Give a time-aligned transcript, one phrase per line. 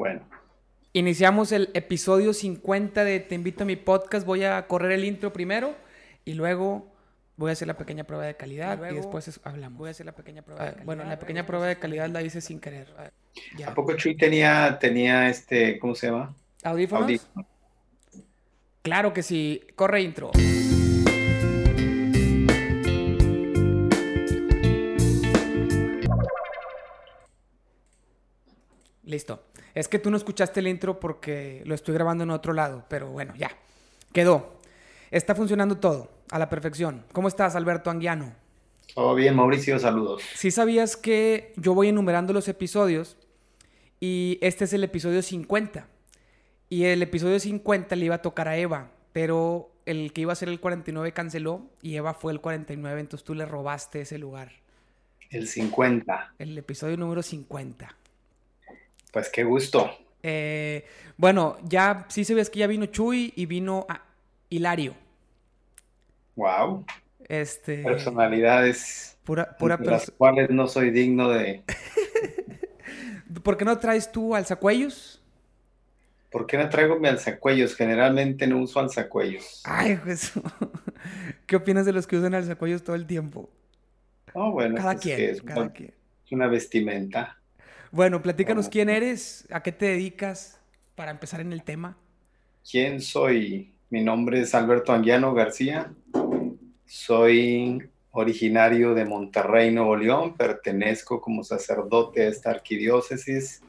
[0.00, 0.20] bueno.
[0.94, 4.26] Iniciamos el episodio 50 de Te invito a mi podcast.
[4.26, 5.74] Voy a correr el intro primero
[6.24, 6.90] y luego
[7.36, 9.78] voy a hacer la pequeña prueba de calidad y, después hablamos.
[9.78, 10.86] Voy a hacer la pequeña prueba de ah, calidad.
[10.86, 12.88] Bueno, la pequeña prueba de calidad la hice sin querer.
[13.66, 16.34] ¿A poco Chuy tenía, tenía este, ¿cómo se llama?
[16.64, 17.28] ¿Audífonos?
[18.80, 19.62] Claro que sí.
[19.76, 20.30] Corre intro.
[29.04, 29.49] Listo.
[29.74, 33.08] Es que tú no escuchaste el intro porque lo estoy grabando en otro lado, pero
[33.10, 33.50] bueno, ya.
[34.12, 34.60] Quedó.
[35.10, 37.04] Está funcionando todo a la perfección.
[37.12, 38.32] ¿Cómo estás, Alberto Anguiano?
[38.94, 40.22] Todo bien, Mauricio, saludos.
[40.34, 43.16] Sí sabías que yo voy enumerando los episodios
[44.00, 45.86] y este es el episodio 50.
[46.68, 50.36] Y el episodio 50 le iba a tocar a Eva, pero el que iba a
[50.36, 54.52] ser el 49 canceló y Eva fue el 49, entonces tú le robaste ese lugar.
[55.30, 56.34] El 50.
[56.38, 57.96] El episodio número 50.
[59.12, 59.90] Pues qué gusto.
[60.22, 60.84] Eh,
[61.16, 63.86] bueno, ya sí sabías que ya vino Chuy y vino
[64.48, 64.94] Hilario.
[66.36, 66.84] Wow.
[67.28, 67.82] Este.
[67.82, 69.18] Personalidades.
[69.24, 71.62] Pura, pura las cuales no soy digno de.
[73.42, 75.22] ¿Por qué no traes tú alzacuellos?
[76.30, 77.74] ¿Por qué no traigo mi alzacuellos?
[77.74, 79.62] Generalmente no uso alzacuellos.
[79.64, 80.42] Ay, Jesús.
[81.46, 83.50] ¿Qué opinas de los que usan alzacuellos todo el tiempo?
[84.34, 85.92] Oh, bueno, cada pues quien, es, cada quien.
[86.24, 87.39] Es una vestimenta.
[87.92, 90.60] Bueno, platícanos quién eres, a qué te dedicas
[90.94, 91.98] para empezar en el tema.
[92.68, 93.72] ¿Quién soy?
[93.88, 95.92] Mi nombre es Alberto Anguiano García.
[96.86, 100.36] Soy originario de Monterrey, Nuevo León.
[100.36, 103.60] Pertenezco como sacerdote a esta arquidiócesis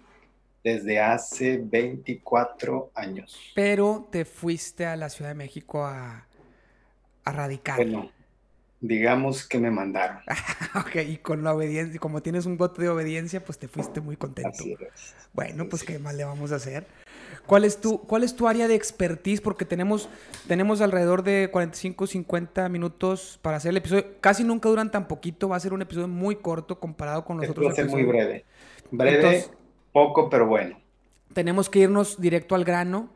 [0.64, 3.36] desde hace 24 años.
[3.56, 6.28] Pero te fuiste a la Ciudad de México a,
[7.24, 7.78] a radicar.
[7.78, 8.12] Bueno,
[8.82, 10.18] digamos que me mandaron.
[10.76, 14.18] ok, y con la obediencia, como tienes un voto de obediencia, pues te fuiste muy
[14.18, 14.64] contento.
[15.34, 16.86] Bueno, pues qué más le vamos a hacer.
[17.46, 19.40] ¿Cuál es tu, cuál es tu área de expertise?
[19.40, 20.10] Porque tenemos,
[20.48, 24.06] tenemos alrededor de 45, 50 minutos para hacer el episodio.
[24.20, 25.48] Casi nunca duran tan poquito.
[25.48, 27.68] Va a ser un episodio muy corto comparado con los otros.
[27.68, 28.46] Va a ser muy breve.
[28.90, 29.46] Breve,
[29.92, 30.80] poco, pero bueno.
[31.34, 33.10] Tenemos que irnos directo al grano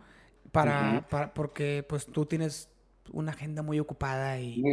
[0.51, 2.69] para, para porque pues tú tienes
[3.11, 4.63] una agenda muy ocupada y,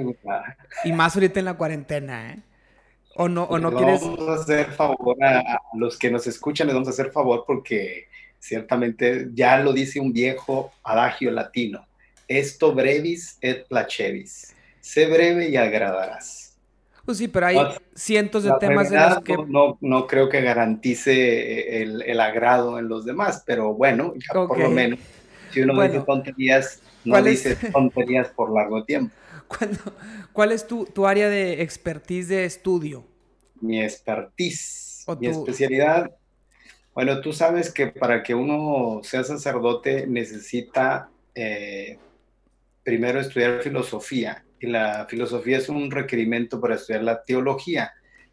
[0.85, 2.43] y más ahorita en la cuarentena, ¿eh?
[3.15, 4.01] O no, o no quieres.
[4.01, 8.07] Vamos a hacer favor a, los que nos escuchan, les vamos a hacer favor porque
[8.39, 11.87] ciertamente ya lo dice un viejo adagio latino.
[12.27, 14.55] Esto brevis et placevis.
[14.81, 16.57] Sé breve y agradarás.
[17.05, 17.59] Pues sí, pero hay
[17.95, 19.37] cientos de temas en los que...
[19.49, 24.71] No, no creo que garantice el, el, agrado en los demás, pero bueno, por lo
[24.71, 25.01] menos,
[25.51, 29.15] si uno dice tonterías, no dices tonterías por largo tiempo.
[30.33, 33.05] ¿Cuál es tu, tu, área de expertise de estudio?
[33.61, 36.11] Mi expertise, mi especialidad.
[36.95, 41.99] Bueno, tú sabes que para que uno sea sacerdote necesita eh,
[42.83, 47.93] primero estudiar filosofía y la filosofía es un requerimiento para estudiar la teología.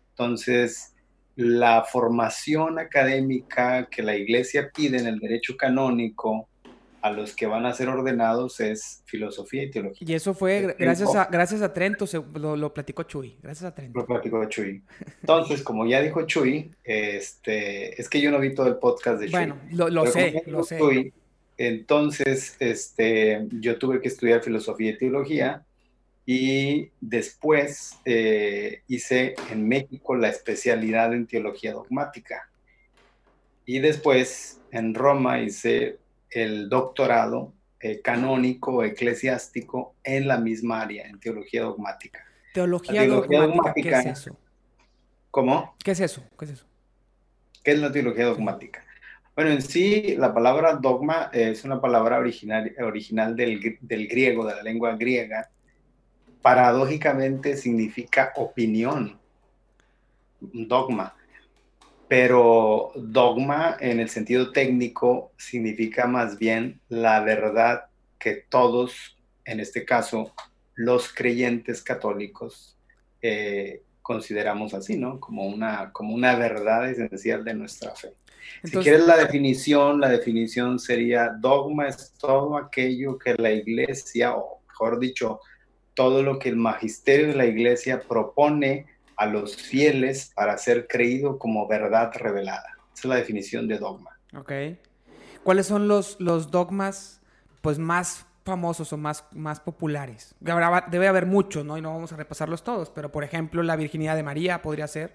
[0.09, 0.94] Entonces,
[1.36, 6.48] la formación académica que la iglesia pide en el derecho canónico
[7.01, 10.07] a los que van a ser ordenados es filosofía y teología.
[10.09, 12.05] Y eso fue gracias a, gracias a Trento,
[12.35, 13.99] lo, platicó Chuy, gracias a Trento.
[13.99, 14.83] Lo platicó Chuy.
[15.21, 19.27] Entonces, como ya dijo Chuy, este, es que yo no vi todo el podcast de
[19.27, 19.31] Chuy.
[19.31, 21.13] Bueno, lo, sé, lo sé.
[21.57, 25.63] entonces, este, yo tuve que estudiar filosofía y teología
[26.25, 32.49] y después eh, hice en México la especialidad en teología dogmática.
[33.65, 35.97] Y después en Roma hice
[36.31, 42.25] el doctorado eh, canónico eclesiástico en la misma área, en teología dogmática.
[42.53, 44.38] Teología, dogmática, ¿qué es eso?
[45.31, 45.75] ¿Cómo?
[45.84, 46.23] ¿Qué es eso?
[46.38, 46.66] ¿Qué es eso?
[47.63, 48.84] ¿Qué es la teología dogmática?
[49.35, 54.56] Bueno, en sí, la palabra dogma es una palabra original, original del, del griego, de
[54.56, 55.50] la lengua griega.
[56.41, 59.18] Paradójicamente significa opinión,
[60.41, 61.16] dogma
[62.09, 67.85] pero dogma en el sentido técnico significa más bien la verdad
[68.17, 69.15] que todos,
[69.45, 70.33] en este caso,
[70.73, 72.75] los creyentes católicos,
[73.21, 75.19] eh, consideramos así, ¿no?
[75.19, 78.13] Como una, como una verdad esencial de nuestra fe.
[78.63, 84.62] si quieres la definición, la definición sería dogma es todo aquello que la iglesia, o
[84.67, 85.41] mejor dicho,
[85.94, 88.88] todo lo que el magisterio de la iglesia propone
[89.19, 92.77] a los fieles para ser creído como verdad revelada.
[92.94, 94.18] Esa es la definición de dogma.
[94.36, 94.51] Ok.
[95.44, 97.21] ¿Cuáles son los, los dogmas
[97.62, 100.36] pues, más famosos o más, más populares?
[100.39, 101.77] Debe haber muchos, ¿no?
[101.77, 105.13] Y no vamos a repasarlos todos, pero por ejemplo, la virginidad de María podría ser,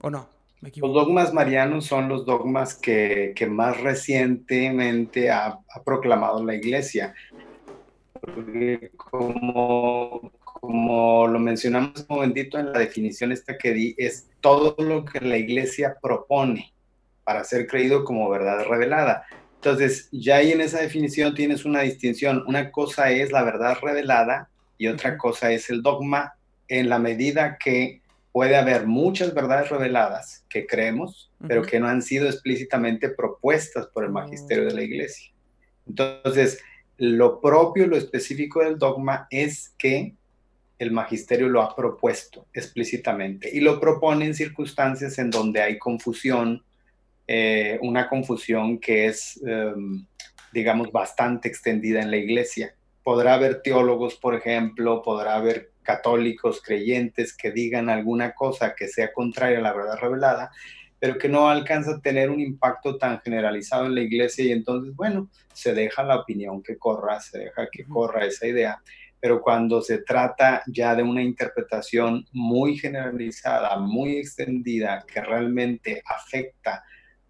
[0.00, 0.28] ¿o no?
[0.60, 7.14] Los dogmas marianos son los dogmas que, más recientemente ha, proclamado la iglesia.
[8.96, 15.04] como, como lo mencionamos un momentito en la definición esta que di, es todo lo
[15.04, 16.72] que la iglesia propone
[17.24, 19.24] para ser creído como verdad revelada.
[19.56, 22.44] Entonces, ya ahí en esa definición tienes una distinción.
[22.46, 26.34] Una cosa es la verdad revelada y otra cosa es el dogma
[26.68, 28.00] en la medida que
[28.32, 34.04] puede haber muchas verdades reveladas que creemos, pero que no han sido explícitamente propuestas por
[34.04, 35.32] el magisterio de la iglesia.
[35.88, 36.60] Entonces,
[36.98, 40.14] lo propio, lo específico del dogma es que
[40.78, 46.62] el magisterio lo ha propuesto explícitamente y lo propone en circunstancias en donde hay confusión,
[47.26, 50.06] eh, una confusión que es, em,
[50.52, 52.74] digamos, bastante extendida en la iglesia.
[53.02, 59.12] Podrá haber teólogos, por ejemplo, podrá haber católicos creyentes que digan alguna cosa que sea
[59.12, 60.50] contraria a la verdad revelada,
[61.00, 64.94] pero que no alcanza a tener un impacto tan generalizado en la iglesia y entonces,
[64.94, 68.82] bueno, se deja la opinión que corra, se deja que corra esa idea.
[69.20, 76.84] Pero cuando se trata ya de una interpretación muy generalizada, muy extendida, que realmente afecta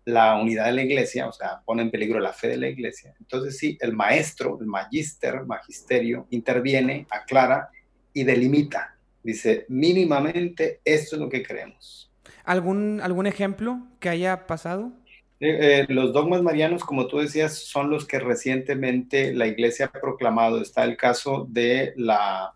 [0.04, 3.14] la unidad de la iglesia, o sea, pone en peligro la fe de la iglesia.
[3.20, 7.68] Entonces sí, el maestro, el magister, magisterio, interviene, aclara
[8.14, 8.96] y delimita.
[9.22, 12.10] Dice, mínimamente esto es lo que creemos.
[12.44, 14.92] ¿Algún, algún ejemplo que haya pasado?
[15.40, 19.92] Eh, eh, los dogmas marianos, como tú decías, son los que recientemente la iglesia ha
[19.92, 20.60] proclamado.
[20.60, 22.52] Está el caso de la,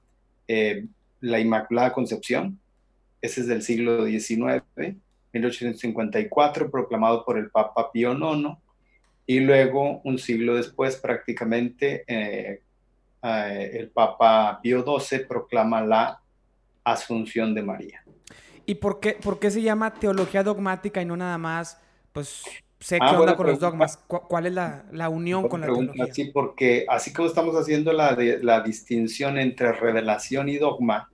[0.48, 0.86] eh,
[1.20, 2.58] la Inmaculada Concepción,
[3.20, 4.64] ese es del siglo XIX
[5.32, 8.58] 1854, proclamado por el Papa Pío IX,
[9.26, 12.04] y luego un siglo después prácticamente
[13.22, 16.20] el Papa Pío XII proclama la
[16.84, 18.04] Asunción de María.
[18.66, 21.80] ¿Y por qué, por qué se llama teología dogmática y no nada más,
[22.12, 22.44] pues,
[22.82, 23.96] sé ah, qué onda con los dogmas?
[24.06, 26.12] ¿Cuál es la, la unión con la teología?
[26.12, 31.10] Sí, porque así como estamos haciendo la, la distinción entre revelación y dogma,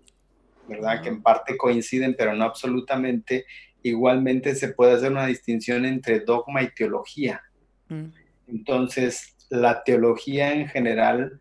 [0.66, 1.02] ¿verdad?
[1.02, 3.46] Que en parte coinciden, pero no absolutamente,
[3.82, 7.42] igualmente se puede hacer una distinción entre dogma y teología.
[7.88, 8.06] Mm.
[8.48, 11.38] Entonces, la teología en general,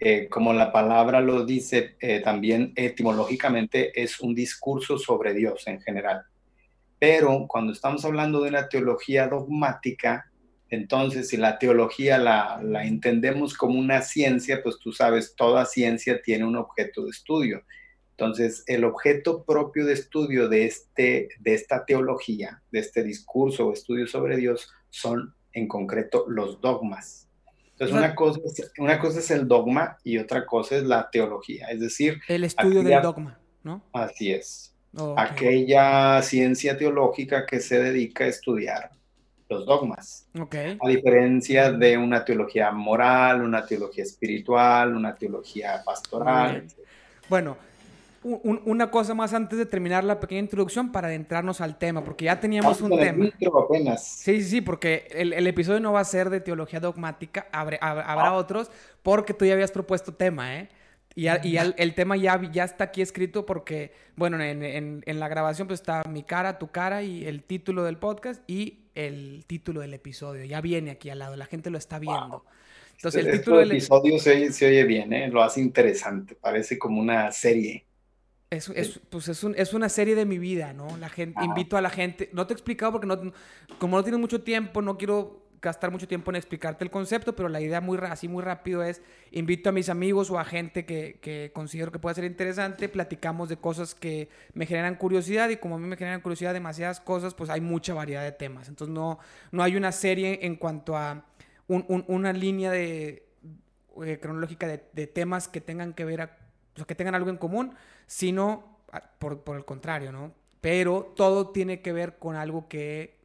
[0.00, 5.80] eh, como la palabra lo dice, eh, también etimológicamente es un discurso sobre Dios en
[5.80, 6.24] general.
[6.98, 10.30] Pero cuando estamos hablando de una teología dogmática,
[10.70, 16.20] entonces si la teología la, la entendemos como una ciencia, pues tú sabes, toda ciencia
[16.22, 17.62] tiene un objeto de estudio.
[18.18, 23.72] Entonces, el objeto propio de estudio de, este, de esta teología, de este discurso o
[23.72, 27.28] estudio sobre Dios, son en concreto los dogmas.
[27.70, 31.68] Entonces, una cosa, es, una cosa es el dogma y otra cosa es la teología,
[31.68, 32.20] es decir...
[32.26, 33.84] El estudio del dogma, ¿no?
[33.92, 34.74] Así es.
[35.16, 38.90] Aquella ciencia teológica que se dedica a estudiar
[39.48, 40.26] los dogmas.
[40.38, 40.78] Okay.
[40.80, 46.66] A diferencia de una teología moral, una teología espiritual, una teología pastoral.
[47.28, 47.56] Bueno,
[48.22, 52.40] una cosa más antes de terminar la pequeña introducción para adentrarnos al tema, porque ya
[52.40, 53.30] teníamos un tema.
[53.64, 54.04] Apenas.
[54.04, 58.28] Sí, sí, sí, porque el, episodio no va a ser de teología dogmática, habrá, habrá
[58.28, 58.34] ah.
[58.34, 58.70] otros,
[59.02, 60.68] porque tú ya habías propuesto tema, ¿eh?
[61.18, 64.62] Y, y el, tema ya, ya está aquí escrito porque, bueno, en,
[65.04, 68.84] en, la grabación pues está mi cara, tu cara y el título del podcast y
[68.94, 70.44] el título del episodio.
[70.44, 72.44] Ya viene aquí al lado, la gente lo está viendo.
[72.92, 75.26] Entonces, el título del episodio se, se, oye bien, ¿eh?
[75.26, 77.84] Lo hace interesante, parece como una serie.
[78.50, 80.96] Es, es, pues es, un, es, una serie de mi vida, ¿no?
[80.98, 83.32] La gente, invito a la gente, no te he explicado porque no,
[83.80, 87.48] como no tienes mucho tiempo, no quiero gastar mucho tiempo en explicarte el concepto, pero
[87.48, 91.18] la idea muy así muy rápido es, invito a mis amigos o a gente que,
[91.20, 95.76] que, considero que puede ser interesante, platicamos de cosas que me generan curiosidad y como
[95.76, 98.68] a mí me generan curiosidad demasiadas cosas, pues hay mucha variedad de temas.
[98.68, 99.18] Entonces no,
[99.50, 101.24] no hay una serie en cuanto a
[101.66, 103.26] un, una línea de,
[104.04, 106.36] eh, cronológica de, de, temas que tengan que ver, a,
[106.74, 107.74] o sea, que tengan algo en común
[108.06, 108.78] sino
[109.18, 110.32] por, por el contrario, ¿no?
[110.60, 113.18] Pero todo tiene que ver con algo que,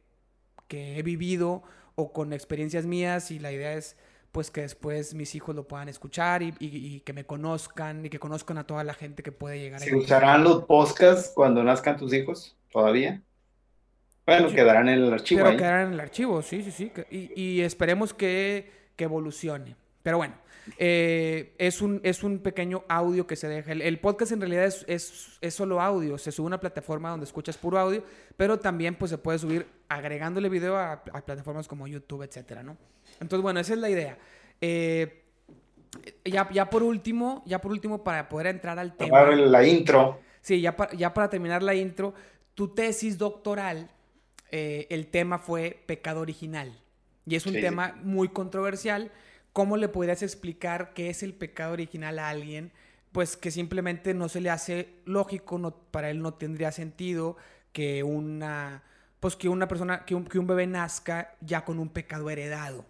[0.68, 1.62] que he vivido
[1.94, 3.96] o con experiencias mías y la idea es
[4.32, 8.18] pues que después mis hijos lo puedan escuchar y, y, que me conozcan y que
[8.18, 9.78] conozcan a toda la gente que puede llegar.
[9.78, 13.22] ¿Se usarán los podcasts cuando nazcan tus hijos todavía?
[14.26, 15.44] Bueno, quedarán en el archivo.
[15.44, 16.92] Pero quedarán en el archivo, sí, sí, sí.
[17.12, 19.76] Y, y esperemos que, que evolucione.
[20.02, 20.34] Pero bueno,
[20.78, 23.72] eh, es, un, es un pequeño audio que se deja.
[23.72, 26.18] El, podcast en realidad es, es, es, solo audio.
[26.18, 28.02] Se sube a una plataforma donde escuchas puro audio,
[28.36, 32.76] pero también pues, se puede subir agregándole video a, plataformas como YouTube, etcétera, ¿no?
[33.20, 34.18] Entonces, bueno, esa es la idea.
[34.60, 35.22] Eh,
[36.24, 39.24] ya, ya por último, ya por último, para poder entrar al tema.
[39.30, 40.20] la intro.
[40.40, 42.14] Sí, ya, ya para terminar la intro,
[42.54, 43.90] tu tesis doctoral
[44.50, 46.72] eh, el tema fue pecado original.
[47.26, 49.10] Y es un tema muy controversial.
[49.54, 52.72] ¿Cómo le podrías explicar qué es el pecado original a alguien?
[53.12, 57.36] Pues que simplemente no se le hace lógico, no, para él no tendría sentido
[57.72, 58.82] que una,
[59.20, 62.84] pues que una persona, que un, que un bebé nazca ya con un pecado heredado.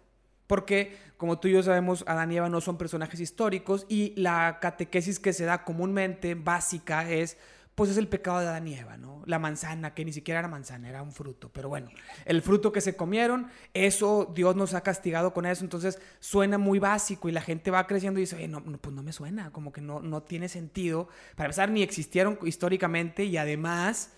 [0.47, 4.57] Porque, como tú y yo sabemos, Adán y Eva no son personajes históricos y la
[4.59, 7.37] catequesis que se da comúnmente, básica, es
[7.75, 9.21] pues es el pecado de Adán y Eva, ¿no?
[9.25, 11.49] La manzana, que ni siquiera era manzana, era un fruto.
[11.51, 11.89] Pero bueno,
[12.23, 15.63] el fruto que se comieron, eso Dios nos ha castigado con eso.
[15.65, 19.03] Entonces suena muy básico y la gente va creciendo y dice, Oye, no, pues no
[19.03, 21.09] me suena, como que no, no tiene sentido.
[21.35, 24.13] Para empezar, ni existieron históricamente y además,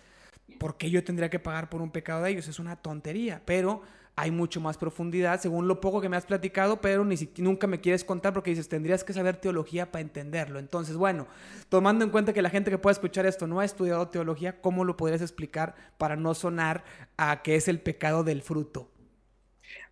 [0.60, 2.48] ¿por qué yo tendría que pagar por un pecado de ellos?
[2.48, 3.42] Es una tontería.
[3.44, 3.82] Pero
[4.20, 7.80] hay mucho más profundidad, según lo poco que me has platicado, pero ni nunca me
[7.80, 10.58] quieres contar porque dices, tendrías que saber teología para entenderlo.
[10.58, 11.28] Entonces, bueno,
[11.70, 14.84] tomando en cuenta que la gente que pueda escuchar esto no ha estudiado teología, ¿cómo
[14.86, 16.84] lo podrías explicar para no sonar
[17.16, 18.90] a qué es el pecado del fruto?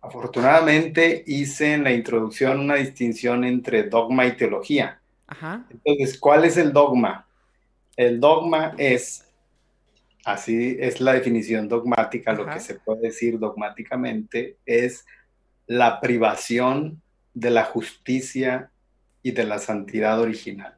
[0.00, 5.00] Afortunadamente hice en la introducción una distinción entre dogma y teología.
[5.28, 5.66] Ajá.
[5.70, 7.28] Entonces, ¿cuál es el dogma?
[7.96, 9.25] El dogma es
[10.26, 15.06] Así es la definición dogmática, lo que se puede decir dogmáticamente es
[15.68, 17.00] la privación
[17.32, 18.72] de la justicia
[19.22, 20.74] y de la santidad original.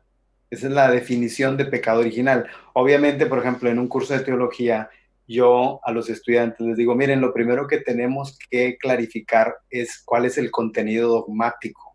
[0.50, 2.47] Esa es la definición de pecado original.
[2.75, 4.90] Obviamente, por ejemplo, en un curso de teología,
[5.26, 10.26] yo a los estudiantes les digo, miren, lo primero que tenemos que clarificar es cuál
[10.26, 11.95] es el contenido dogmático.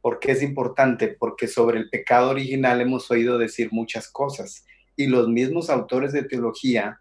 [0.00, 1.08] ¿Por qué es importante?
[1.08, 4.64] Porque sobre el pecado original hemos oído decir muchas cosas
[4.96, 7.00] y los mismos autores de teología,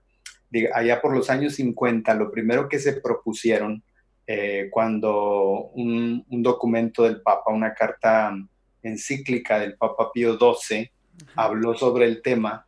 [0.74, 3.84] allá por los años 50, lo primero que se propusieron
[4.28, 8.34] eh, cuando un, documento del Papa, una carta
[8.82, 10.90] encíclica del Papa Pío XII,
[11.36, 12.66] habló sobre el tema,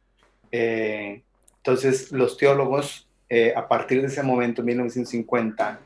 [0.52, 1.24] eh,
[1.58, 5.80] entonces los teólogos, eh, a partir de ese momento, 1950,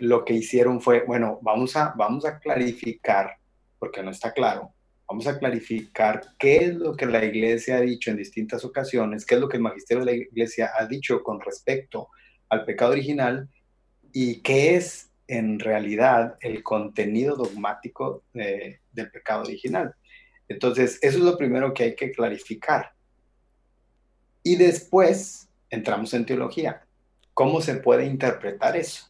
[0.00, 3.36] lo que hicieron fue, bueno, vamos a, vamos a clarificar,
[3.78, 4.73] porque no está claro,
[5.14, 9.36] vamos a clarificar qué es lo que la iglesia ha dicho en distintas ocasiones, qué
[9.36, 12.08] es lo que el magisterio de la iglesia ha dicho con respecto
[12.48, 13.48] al pecado original
[14.12, 19.94] y qué es en realidad el contenido dogmático del pecado original.
[20.48, 22.90] Entonces, eso es lo primero que hay que clarificar.
[24.42, 26.84] Y después entramos en teología.
[27.34, 29.06] ¿Cómo se puede interpretar eso?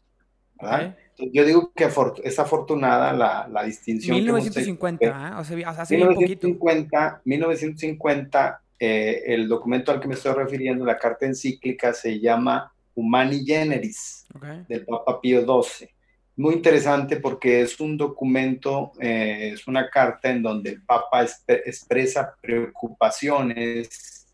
[0.61, 0.99] ¿verdad?
[1.19, 1.89] Yo digo que
[2.25, 4.17] es afortunada la, la distinción.
[4.17, 5.35] 1950, ¿eh?
[5.39, 11.27] o sea, hace 1950, 1950 eh, el documento al que me estoy refiriendo, la carta
[11.27, 14.27] encíclica, se llama Humani Generis,
[14.69, 15.89] del Papa Pío XII.
[16.37, 22.35] Muy interesante porque es un documento, eh, es una carta en donde el Papa expresa
[22.41, 24.27] preocupaciones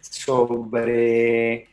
[0.00, 1.66] sobre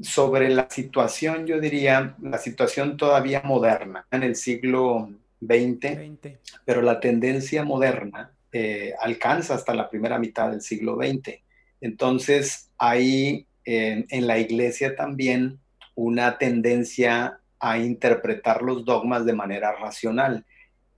[0.00, 5.10] sobre la situación, yo diría, la situación todavía moderna en el siglo
[5.40, 11.40] XX, pero la tendencia moderna eh, alcanza hasta la primera mitad del siglo XX.
[11.80, 15.58] Entonces hay en la iglesia también
[15.96, 20.44] una tendencia a interpretar los dogmas de manera racional.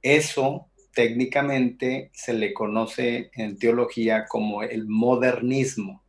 [0.03, 6.03] Eso técnicamente se le conoce en teología como el modernismo.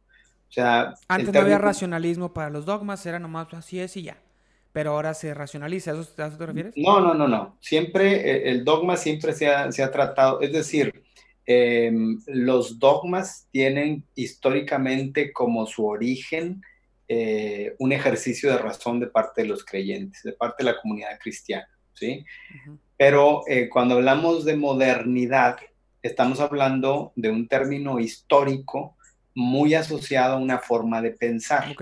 [1.08, 4.18] Antes no había racionalismo para los dogmas, era nomás así es y ya.
[4.72, 6.74] Pero ahora se racionaliza, ¿a eso, te refieres?
[6.78, 7.58] No, no, no, no.
[7.60, 11.04] Siempre, eh, el dogma siempre se ha, tratado, es decir,
[11.46, 16.62] em, los dogmas tienen históricamente como su origen
[17.08, 21.18] eh, un ejercicio de razón de parte de los creyentes, de parte de la comunidad
[21.20, 22.24] cristiana, ¿sí?
[22.96, 25.58] Pero eh, cuando hablamos de modernidad,
[26.04, 28.96] estamos hablando de un término histórico
[29.40, 31.74] muy asociado a una forma de pensar.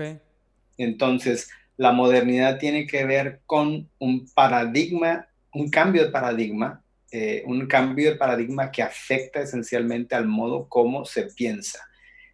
[0.76, 7.66] Entonces, la modernidad tiene que ver con un paradigma, un cambio de paradigma, eh, un
[7.66, 11.80] cambio de paradigma que afecta esencialmente al modo como se piensa.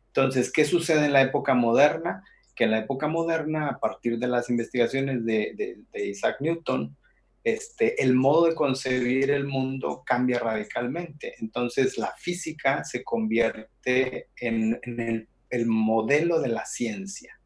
[0.09, 2.23] Entonces, ¿qué sucede en la época moderna?
[2.55, 6.95] Que en la época moderna, a partir de las investigaciones de Isaac Newton,
[7.45, 11.35] este, el modo de concebir el mundo cambia radicalmente.
[11.39, 14.81] Entonces la física se convierte en,
[15.51, 17.39] el, modelo de la ciencia.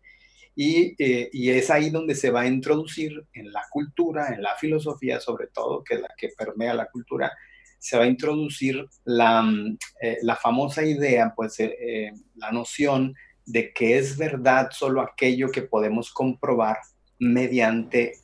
[0.57, 5.21] Eh, y, es ahí donde se va a introducir en la cultura, en la filosofía
[5.21, 7.33] sobre todo, que es la que permea la cultura,
[7.79, 13.15] se va a introducir la, mm, eh, famosa idea, pues eh, la noción
[13.47, 16.79] de que es verdad solo aquello que podemos comprobar
[17.19, 18.15] mediante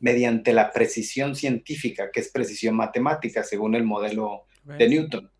[0.00, 5.30] mediante la precisión científica, que es precisión matemática, según el modelo de Newton.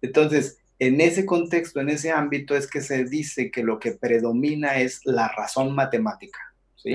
[0.00, 4.80] Entonces, en ese contexto, en ese ámbito, es que se dice que lo que predomina
[4.80, 6.38] es la razón matemática.
[6.76, 6.94] ¿sí?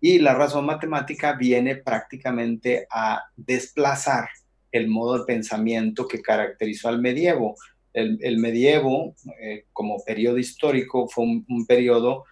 [0.00, 4.28] Y la razón matemática viene prácticamente a desplazar
[4.72, 7.56] el modo de pensamiento que caracterizó al medievo.
[7.92, 12.24] El, medievo, eh, como periodo histórico, fue un, periodo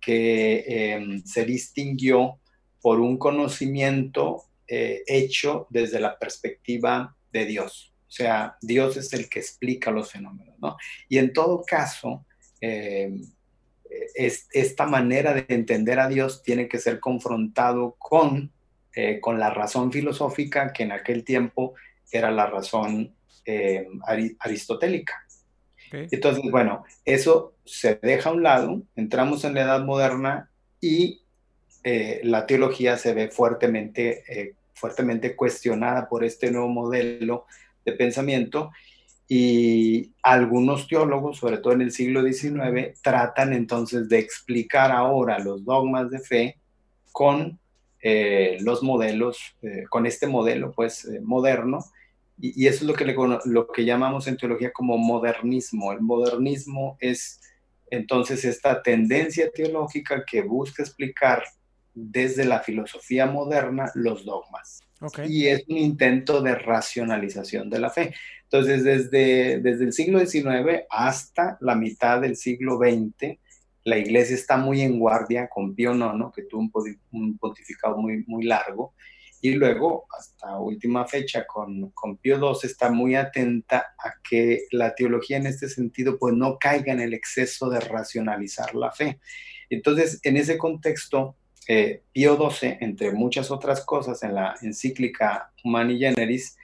[0.00, 2.38] que em, se distinguió
[2.86, 7.92] por un conocimiento eh, hecho desde la perspectiva de Dios.
[8.06, 10.76] O sea, Dios es el que explica los fenómenos, ¿no?
[11.08, 12.24] Y en todo caso,
[14.14, 18.52] es, esta manera de entender a Dios tiene que ser confrontado con,
[18.94, 21.74] eh, con la razón filosófica que en aquel tiempo
[22.12, 23.88] era la razón eh,
[24.38, 25.26] aristotélica.
[25.90, 30.50] Entonces, bueno, eso se deja a un lado, entramos en la edad moderna
[30.80, 31.22] y
[31.86, 37.46] eh, la teología se ve fuertemente, fuertemente cuestionada por este nuevo modelo
[37.84, 38.72] de pensamiento
[39.28, 45.64] y algunos teólogos, sobre todo en el siglo XIX, tratan entonces de explicar ahora los
[45.64, 46.58] dogmas de fe
[47.10, 47.58] con
[48.02, 51.84] eh, los modelos, eh, con este modelo pues eh, moderno,
[52.38, 53.04] y, eso es lo que,
[53.46, 55.92] lo que llamamos en teología como modernismo.
[55.92, 57.40] El modernismo es
[57.90, 61.42] entonces esta tendencia teológica que busca explicar
[61.96, 64.80] desde la filosofía moderna los dogmas.
[65.26, 68.14] Y es un intento de racionalización de la fe.
[68.44, 73.38] Entonces, desde, desde el siglo XIX hasta la mitad del siglo XX,
[73.84, 76.70] la iglesia está muy en guardia con Pío IX, que tuvo
[77.12, 78.94] un, pontificado muy, muy largo,
[79.40, 84.94] y luego, hasta última fecha, con, con Pío II, está muy atenta a que la
[84.94, 89.20] teología en este sentido pues no caiga en el exceso de racionalizar la fe.
[89.70, 91.36] Entonces, en ese contexto,
[91.68, 96.56] eh, Pío XII, entre muchas otras cosas, en la encíclica Humani Generis,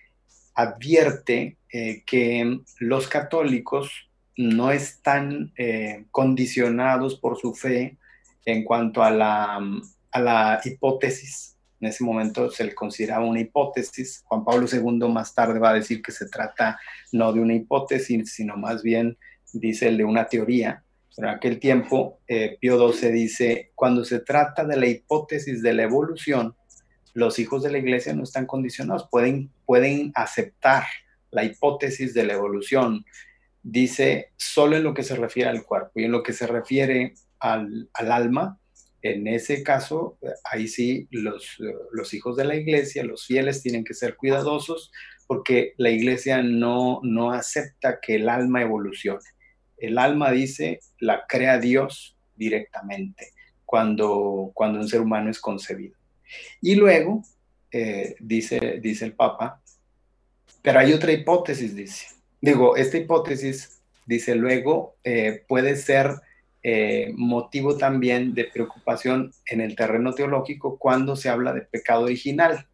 [0.55, 3.91] advierte eh, que los católicos
[4.37, 7.97] no están eh, condicionados por su fe
[8.45, 9.61] en cuanto a la,
[10.11, 11.57] a la hipótesis.
[11.81, 14.23] En ese momento se le consideraba una hipótesis.
[14.25, 16.79] Juan Pablo II más tarde va a decir que se trata
[17.11, 19.19] no de una hipótesis, sino más bien,
[19.53, 20.85] dice el de una teoría.
[21.17, 25.83] En aquel tiempo, eh, Pío XII dice, cuando se trata de la hipótesis de la
[25.83, 26.57] evolución,
[27.13, 30.85] los hijos de la iglesia no están condicionados, pueden, pueden aceptar
[31.31, 33.05] la hipótesis de la evolución.
[33.63, 37.15] Dice, solo en lo que se refiere al cuerpo y en lo que se refiere
[37.39, 38.59] al, alma,
[39.03, 41.59] en ese caso, ahí sí, los,
[41.91, 44.93] los, hijos de la iglesia, los fieles, tienen que ser cuidadosos
[45.27, 49.25] porque la iglesia no, no acepta que el alma evolucione.
[49.83, 53.33] El alma dice, la crea Dios directamente
[53.67, 55.97] cuando, cuando un ser humano es concebido.
[56.61, 57.25] Y luego,
[57.73, 59.61] eh, dice, dice el Papa,
[60.63, 62.07] pero hay otra hipótesis, dice.
[62.41, 66.13] Digo, esta hipótesis, dice luego, eh, puede ser
[66.63, 72.69] eh, motivo también de preocupación en el terreno teológico cuando se habla de pecado original,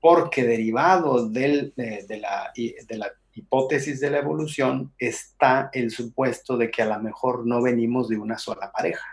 [0.00, 6.82] porque derivado de, la, de la hipótesis de la evolución está el supuesto de que
[6.82, 9.06] a lo mejor no venimos de una sola pareja.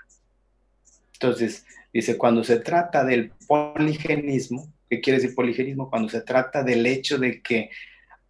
[1.13, 5.89] Entonces, dice, cuando se trata del poligenismo, ¿qué quiere decir poligenismo?
[5.89, 7.69] Cuando se trata del hecho de que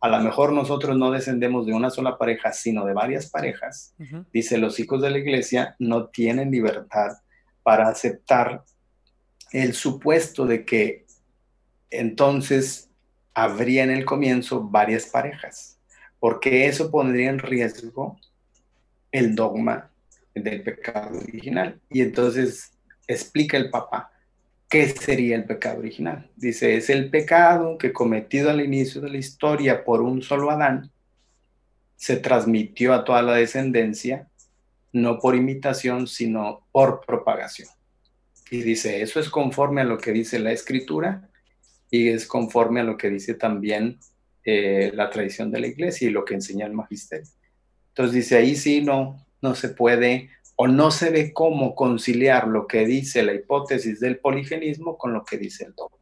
[0.02, 3.94] a lo mejor nosotros no descendemos de una sola pareja, sino de varias parejas,
[4.34, 7.20] dice, los hijos de la iglesia no tienen libertad
[7.62, 8.64] para aceptar
[9.52, 11.06] el supuesto de que
[11.92, 12.90] entonces
[13.36, 15.74] habría en el comienzo varias parejas
[16.24, 18.18] porque eso pondría en riesgo
[19.12, 19.92] el dogma
[20.34, 21.82] del pecado original.
[21.90, 22.72] Y entonces
[23.06, 24.10] explica el Papa
[24.70, 26.32] qué sería el pecado original.
[26.38, 30.92] Dice, es el pecado que cometido al inicio de la historia por un solo Adán,
[31.98, 34.30] se transmitió a toda la descendencia,
[34.94, 37.68] no por imitación, sino por propagación.
[38.50, 41.30] Y dice, eso es conforme a lo que dice la escritura
[41.92, 44.00] y es conforme a lo que dice también
[44.46, 47.30] eh, la tradición de la iglesia y lo que enseña el magisterio.
[47.90, 52.68] Entonces dice, ahí sí no, no se puede o no se ve cómo conciliar lo
[52.68, 55.98] que dice la hipótesis del poligenismo con lo que dice el dogma.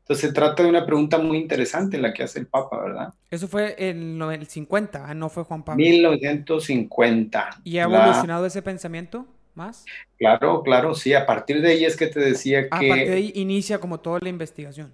[0.00, 3.14] Entonces se trata de una pregunta muy interesante la que hace el Papa, ¿verdad?
[3.30, 5.80] Eso fue en el 50, ah, no fue Juan Pablo.
[5.80, 7.60] 1950.
[7.62, 9.84] ¿Y ha evolucionado ese pensamiento más?
[10.18, 11.14] Claro, claro, sí.
[11.14, 12.86] A partir de ahí es que te decía que...
[12.86, 14.92] A partir de ahí inicia como toda la investigación.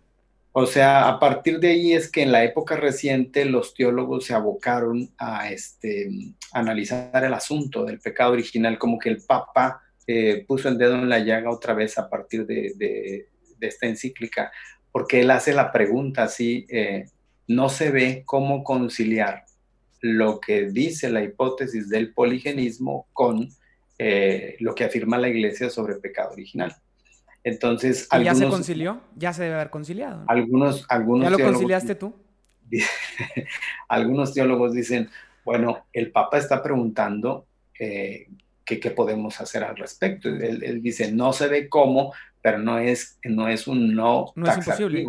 [0.59, 4.33] O sea, a partir de ahí es que en la época reciente los teólogos se
[4.33, 6.09] abocaron a este,
[6.51, 11.11] analizar el asunto del pecado original, como que el Papa eh, puso el dedo en
[11.11, 13.27] la llaga otra vez a partir de,
[13.61, 14.51] esta encíclica,
[14.91, 17.05] porque él hace la pregunta así, eh,
[17.49, 19.45] no se ve cómo conciliar
[20.01, 23.47] lo que dice la hipótesis del poligenismo con
[23.99, 26.75] eh, lo que afirma la iglesia sobre el pecado original.
[27.47, 29.01] Entonces, ¿Y ya se concilió?
[29.15, 30.25] Ya se debe haber conciliado.
[30.27, 32.13] Algunos, algunos ¿Ya lo conciliaste tú?
[33.89, 35.09] algunos teólogos dicen,
[35.45, 37.47] bueno, el Papa está preguntando
[37.79, 38.27] eh,
[38.65, 40.29] qué podemos hacer al respecto.
[40.29, 44.33] Él, dice, no se ve cómo, pero no es, no es un no.
[44.35, 45.07] No es imposible.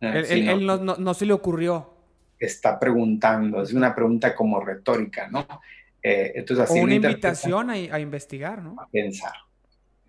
[0.00, 1.92] Eh, él, no, se le ocurrió.
[2.38, 5.46] Está preguntando, es una pregunta como retórica, ¿no?
[6.02, 8.80] Eh, entonces así o una invitación a, a, investigar, ¿no?
[8.80, 9.34] A pensar.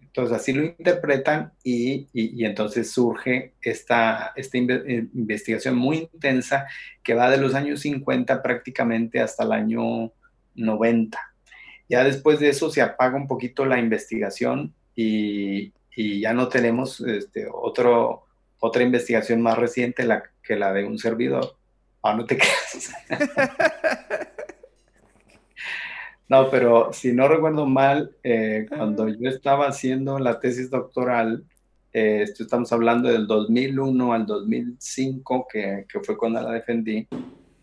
[0.10, 2.08] Entonces así lo interpretan y,
[2.44, 6.66] entonces surge esta, esta eh, investigación muy intensa
[7.04, 10.12] que va de los años 50 prácticamente hasta el año
[10.56, 11.20] 90.
[11.88, 17.48] Ya después de eso se apaga un poquito la investigación y, ya no tenemos este,
[17.52, 18.24] otro,
[18.60, 21.58] otra investigación más reciente la, que la de un servidor.
[22.02, 22.38] Ah, no te
[23.10, 23.76] creas.
[26.30, 31.44] No, pero si no recuerdo mal, eh, cuando yo estaba haciendo la tesis doctoral,
[31.92, 37.08] eh, estamos hablando del 2001 al 2005, que, que, fue cuando la defendí.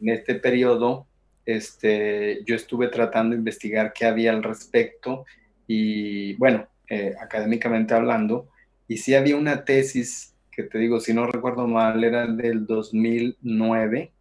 [0.00, 1.06] En este periodo,
[1.46, 5.24] este, yo estuve tratando de investigar qué había al respecto
[5.68, 8.48] y, bueno, eh, académicamente hablando,
[8.88, 14.12] y sí había una tesis que te digo, si no recuerdo mal, era del 2009,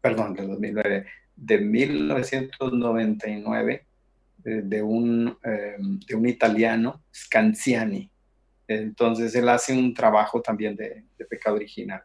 [0.00, 3.86] perdón, del 2009, de 1999
[4.44, 8.10] eh, de, un, eh, de un italiano, Scanziani.
[8.66, 12.02] Entonces él hace un trabajo también de, pecado original.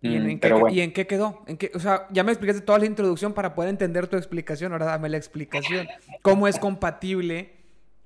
[0.00, 1.44] ¿Y en, mm, qué, quedó?
[1.46, 4.72] ¿En qué, o sea, ya me explicaste toda la introducción para poder entender tu explicación,
[4.72, 5.86] ahora dame la explicación.
[6.22, 7.52] ¿Cómo es compatible,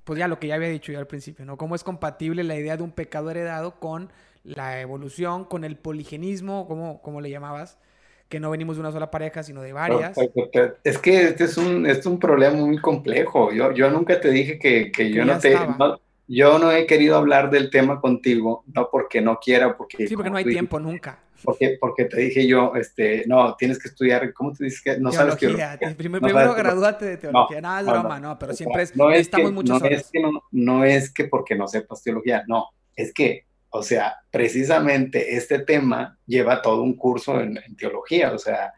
[0.04, 1.56] pues ya lo que ya había dicho yo al principio, ¿no?
[1.56, 4.10] ¿Cómo es compatible la idea de un pecado heredado con
[4.44, 7.78] la evolución, con el poligenismo, como, como le llamabas?
[8.32, 10.16] Que no venimos de una sola pareja, sino de varias.
[10.82, 13.52] Es que este es un, es un problema muy complejo.
[13.52, 15.54] Yo, yo nunca te dije que, yo no te...
[16.28, 20.08] yo no he querido hablar del tema contigo, no porque no quiera, porque...
[20.08, 21.18] Sí, porque no hay tiempo, nunca.
[21.44, 25.12] Porque, porque te dije yo, este, no, tienes que estudiar, ¿cómo te dices que no
[25.12, 25.78] sabes teología?
[25.98, 29.88] Primero, primero gradúate de teología, nada es broma, no, pero siempre es, estamos muchos no
[29.88, 34.18] es que no, no es que porque no sepas teología, no, es que o sea,
[34.30, 38.74] precisamente este tema lleva todo un curso en, teología, o sea,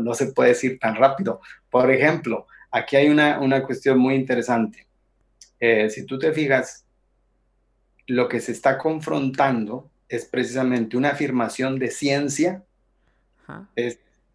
[0.00, 1.40] no, se puede decir tan rápido.
[1.68, 4.86] Por ejemplo, aquí hay una, cuestión muy interesante.
[5.58, 6.86] Eh, si tú te fijas,
[8.06, 12.62] lo que se está confrontando es precisamente una afirmación de ciencia.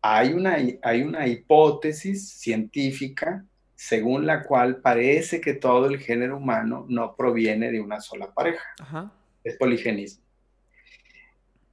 [0.02, 3.46] hay, una, hay una hipótesis científica
[3.76, 8.66] según la cual parece que todo el género humano no proviene de una sola pareja.
[8.78, 10.24] Ajá es poligenismo.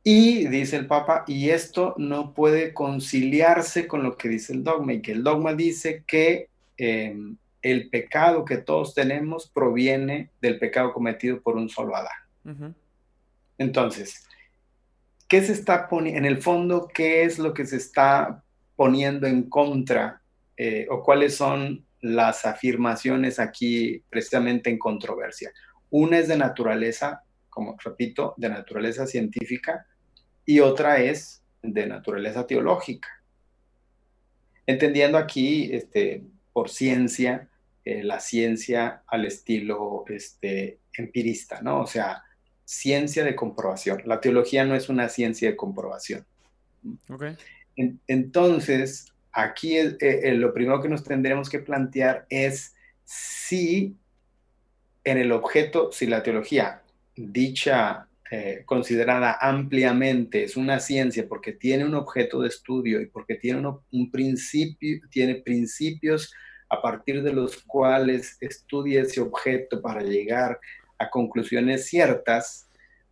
[0.02, 4.94] Y dice el Papa, y esto no puede conciliarse con lo que dice el dogma,
[4.94, 10.92] y que el dogma dice que em, el pecado que todos tenemos proviene del pecado
[10.92, 12.74] cometido por un solo Adán.
[13.58, 14.24] Entonces,
[15.28, 18.42] ¿qué se está poniendo, en el fondo, qué es lo que se está
[18.76, 20.22] poniendo en contra
[20.56, 25.52] eh, o cuáles son las afirmaciones aquí precisamente en controversia?
[25.90, 27.24] Una es de naturaleza
[27.58, 29.84] como repito, de naturaleza científica
[30.44, 33.08] y otra es de naturaleza teológica.
[34.64, 37.48] Entendiendo aquí este, por ciencia,
[37.84, 41.80] eh, la ciencia al estilo este, empirista, ¿no?
[41.80, 42.22] O sea,
[42.64, 44.02] ciencia de comprobación.
[44.04, 46.24] La teología no es una ciencia de comprobación.
[47.08, 47.36] Okay.
[48.06, 53.96] entonces, aquí eh, eh, lo primero que nos tendremos que plantear es si
[55.02, 56.82] en el objeto, si la teología
[57.18, 63.36] dicha eh, considerada ampliamente es una ciencia porque tiene un objeto de estudio y porque
[63.36, 66.32] tiene un principio, tiene principios
[66.68, 70.60] a partir de los cuales estudia ese objeto para llegar
[70.98, 72.68] a conclusiones ciertas,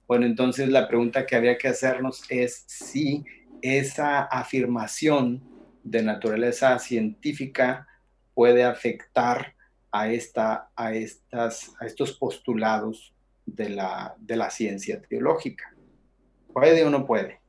[0.07, 3.25] bueno, entonces la pregunta que había que hacernos es si
[3.63, 5.43] esa afirmación
[5.83, 7.89] de naturaleza científica
[8.35, 9.55] puede afectar
[9.91, 13.16] a, esta, a, estas, a estos postulados
[13.47, 15.73] de la, de la ciencia teológica.
[16.53, 17.41] ¿Puede o no puede?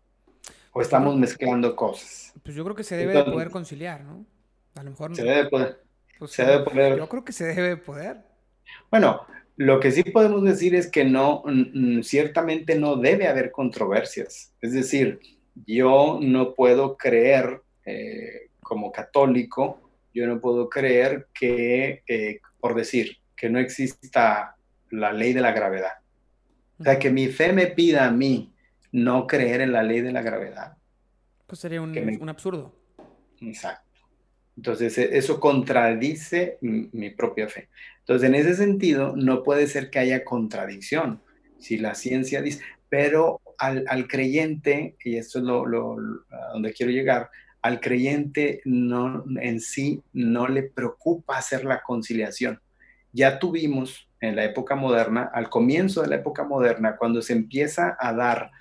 [0.71, 2.33] ¿O estamos mezclando cosas?
[2.43, 4.25] Pues yo creo que se debe de poder conciliar, ¿no?
[4.75, 5.15] A lo mejor...
[5.15, 5.81] Se debe poder.
[6.19, 6.97] Pues se debe poder.
[6.97, 8.23] Yo creo que se debe poder.
[8.91, 11.43] Bueno, lo que sí podemos decir es que no,
[12.03, 14.53] ciertamente no debe haber controversias.
[14.62, 15.19] Es decir,
[15.65, 19.81] yo no puedo creer eh, como católico,
[20.13, 24.56] yo no puedo creer que, eh, por decir, que no exista
[24.91, 25.93] la ley de la gravedad.
[26.80, 28.54] O sea, que mi fe me pida a mí
[28.91, 30.78] no creer en la ley de la gravedad.
[31.45, 32.76] Pues sería un, absurdo.
[33.41, 34.02] Exacto.
[34.56, 37.69] Entonces, e, eso contradice mi propia fe.
[38.00, 41.21] Entonces, en ese sentido, no puede ser que haya contradicción.
[41.60, 45.97] Si la ciencia dice, pero al, creyente, y esto es lo,
[46.32, 47.30] a donde quiero llegar,
[47.62, 52.62] al creyente no, en sí no le preocupa hacer la conciliación.
[53.12, 57.95] Ya tuvimos en la época moderna, al comienzo de la época moderna, cuando se empieza
[57.99, 58.51] a dar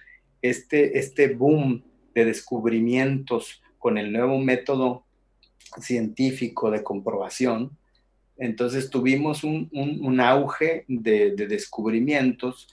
[0.42, 1.83] este, este boom
[2.14, 5.05] de descubrimientos con el nuevo método
[5.81, 7.77] científico de comprobación,
[8.38, 12.69] entonces tuvimos un, auge de, descubrimientos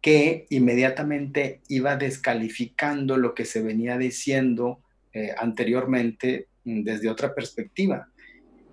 [0.00, 4.80] que inmediatamente iba descalificando lo que se venía diciendo
[5.12, 8.08] eh, anteriormente mm, desde otra perspectiva.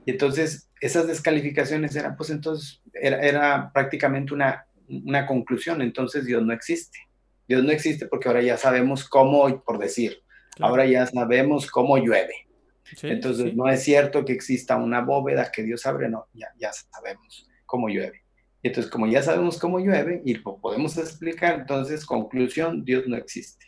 [0.06, 6.54] Y entonces esas descalificaciones eran, pues entonces, era, prácticamente una, una conclusión, entonces Dios no
[6.54, 7.00] existe.
[7.48, 10.22] Dios no existe porque ahora ya sabemos cómo, por decir,
[10.60, 12.48] ahora ya sabemos cómo llueve.
[13.02, 17.48] Entonces no es cierto que exista una bóveda que Dios abre, no, ya, ya sabemos
[17.66, 18.24] cómo llueve.
[18.64, 23.68] Entonces, como ya sabemos cómo llueve y lo podemos explicar, entonces, conclusión, Dios no existe.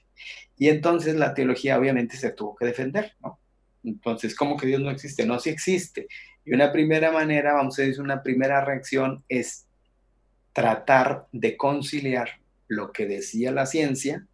[0.58, 3.39] Y entonces la teología obviamente se tuvo que defender, ¿no?
[3.84, 5.26] Entonces, ¿cómo que Dios no existe?
[5.26, 6.08] No, sí existe.
[6.45, 9.67] Y una primera manera, vamos a decir, una primera reacción es
[10.54, 12.30] tratar de conciliar
[12.67, 14.25] lo que decía la ciencia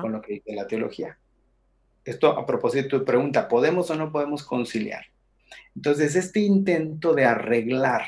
[0.00, 1.18] con lo que dice la teología.
[2.04, 5.06] Esto a propósito de pregunta, ¿podemos o no podemos conciliar?
[5.74, 8.06] Entonces, este intento de arreglar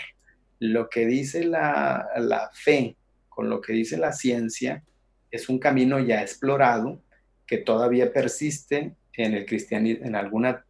[0.59, 2.97] lo que dice la, la fe
[3.29, 4.83] con lo que dice la ciencia
[5.31, 7.01] es un camino ya explorado
[7.47, 10.66] que todavía persiste en el cristianismo, en alguna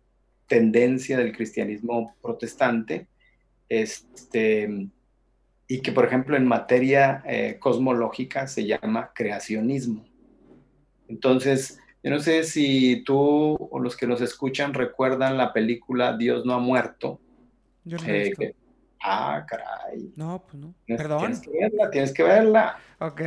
[0.46, 3.06] tendencia del cristianismo protestante,
[3.68, 4.88] este,
[5.68, 10.04] y que, por ejemplo, en materia eh, cosmológica se llama creacionismo.
[11.08, 16.44] Entonces, yo no sé si tú o los que nos escuchan recuerdan la película Dios
[16.46, 17.20] no ha muerto.
[17.84, 18.54] Yo no he eh,
[19.02, 20.12] ah, caray.
[20.16, 20.74] No, pues no.
[20.86, 21.20] Perdón.
[21.20, 22.78] Tienes que verla, tienes que verla.
[23.00, 23.20] Ok.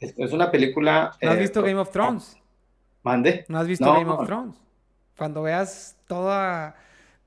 [0.00, 1.12] Es, una película.
[1.20, 2.36] ¿No has eh, visto Game of Thrones?
[3.02, 3.44] Mande.
[3.48, 4.56] ¿No has visto Game of Thrones?
[5.20, 6.76] Cuando veas toda,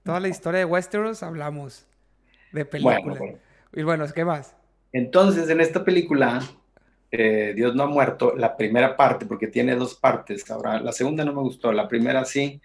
[0.02, 1.86] toda la historia de Westeros, hablamos
[2.52, 3.20] de película.
[3.72, 4.56] Y bueno, ¿qué más?
[4.92, 6.42] Entonces, en esta película,
[7.12, 10.50] eh, Dios no ha muerto, la primera parte, porque tiene dos partes.
[10.50, 12.60] Ahora, la segunda no me gustó, la primera sí,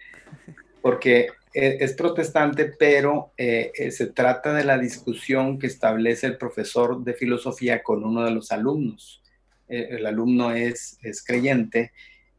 [0.81, 6.37] porque e, es, protestante, pero eh, eh, se trata de la discusión que establece el
[6.37, 9.21] profesor de filosofía con uno de los alumnos.
[9.67, 11.91] el alumno es, es creyente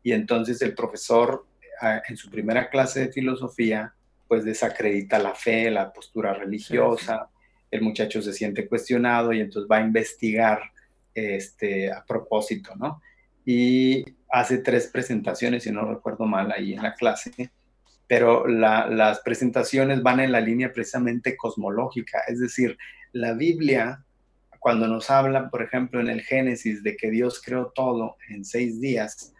[0.03, 1.47] y entonces el profesor
[2.09, 3.95] en su primera clase de filosofía,
[4.29, 7.29] pues desacredita la fe, la postura religiosa,
[7.71, 10.61] el muchacho se siente cuestionado y entonces va a investigar
[11.15, 13.01] este, a propósito, ¿no?
[13.45, 17.51] Y hace tres presentaciones, si no recuerdo mal, ahí en la clase,
[18.07, 22.77] pero las presentaciones van en la línea precisamente cosmológica, es decir,
[23.13, 24.05] la Biblia,
[24.59, 28.81] cuando nos habla, por ejemplo, en el Génesis de que Dios creó todo en seis
[28.81, 29.33] días,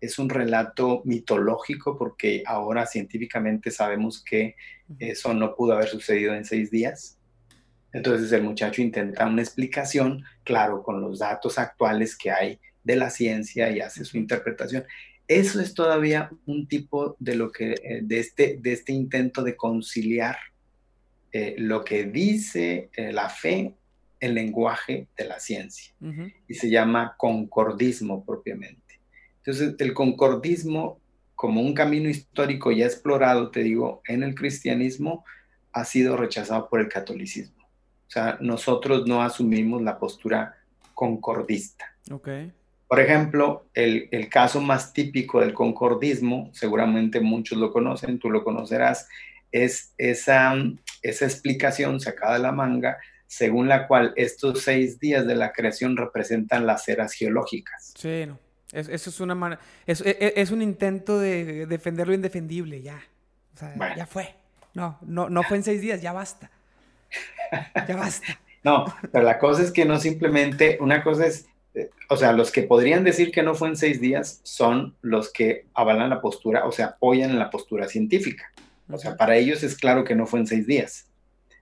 [0.00, 4.54] es un relato mitológico porque ahora científicamente sabemos que
[4.98, 7.18] eso no pudo haber sucedido en seis días.
[7.92, 13.10] Entonces el muchacho intenta una explicación, claro, con los datos actuales que hay de la
[13.10, 14.84] ciencia y hace su interpretación.
[15.26, 19.56] Eso es todavía un tipo de lo que eh, de este de este intento de
[19.56, 20.36] conciliar
[21.32, 23.74] eh, lo que dice eh, la fe,
[24.20, 25.94] el lenguaje de la ciencia
[26.48, 28.87] y se llama concordismo propiamente.
[29.48, 31.00] Entonces, el concordismo,
[31.34, 35.24] como un camino histórico ya explorado, te digo, en el cristianismo,
[35.72, 37.64] ha sido rechazado por el catolicismo.
[37.64, 40.54] O sea, nosotros no asumimos la postura
[40.92, 41.96] concordista.
[42.10, 42.52] Okay.
[42.86, 48.44] Por ejemplo, el, el, caso más típico del concordismo, seguramente muchos lo conocen, tú lo
[48.44, 49.08] conocerás,
[49.50, 50.56] es esa,
[51.00, 55.96] esa explicación sacada de la manga según la cual estos seis días de la creación
[55.96, 57.94] representan las eras geológicas.
[57.96, 58.47] Sí, no.
[58.72, 63.00] Es, eso es una es, e, e, es, un intento de defender lo indefendible, ya.
[63.54, 64.34] O sea, ya fue.
[64.74, 66.50] No, no, no fue en seis días, ya basta.
[67.86, 68.38] Ya basta.
[68.62, 72.52] no, pero la cosa es que no simplemente, una cosa es, eh, o sea, los
[72.52, 76.66] que podrían decir que no fue en seis días son los que avalan la postura,
[76.66, 78.52] o sea, apoyan en la postura científica.
[78.90, 81.06] O sea, para ellos es claro que no fue en seis días.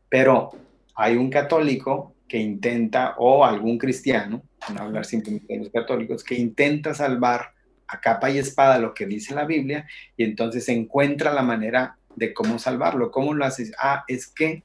[0.08, 0.52] Pero
[0.94, 6.34] hay un católico que intenta, o algún cristiano, no hablar simplemente de los católicos, que
[6.34, 7.52] intenta salvar
[7.88, 12.34] a capa y espada lo que dice la Biblia y entonces encuentra la manera de
[12.34, 13.10] cómo salvarlo.
[13.10, 13.72] ¿Cómo lo haces?
[13.78, 14.64] Ah, es que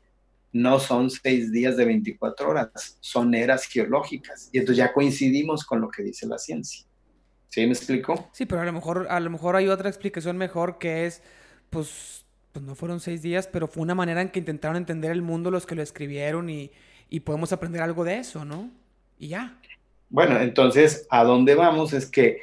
[0.54, 4.50] no son seis días de 24 horas, son eras geológicas.
[4.52, 6.86] Y entonces ya coincidimos con lo que dice la ciencia.
[7.48, 8.30] ¿Sí me explico?
[8.32, 11.22] Sí, pero a lo mejor, a lo mejor hay otra explicación mejor que es,
[11.70, 15.22] pues, pues no fueron seis días, pero fue una manera en que intentaron entender el
[15.22, 16.72] mundo los que lo escribieron y,
[17.26, 18.72] podemos aprender algo de eso, ¿no?
[19.20, 19.60] Y ya.
[20.12, 21.94] Bueno, entonces, ¿a dónde vamos?
[21.94, 22.42] Es que,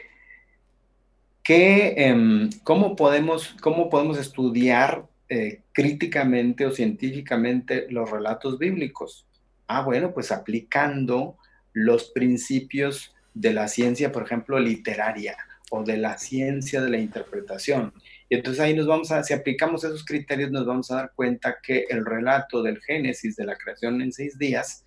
[1.46, 9.26] em, ¿cómo, podemos, ¿cómo podemos estudiar eh, críticamente o científicamente los relatos bíblicos?
[9.66, 11.37] Ah, bueno, pues aplicando
[11.74, 15.37] los principios de la ciencia, por ejemplo, literaria
[15.70, 17.92] o de la ciencia de la interpretación.
[18.31, 21.59] Y entonces ahí nos vamos a, si aplicamos esos criterios, nos vamos a dar cuenta
[21.62, 24.87] que el relato del Génesis de la creación en seis días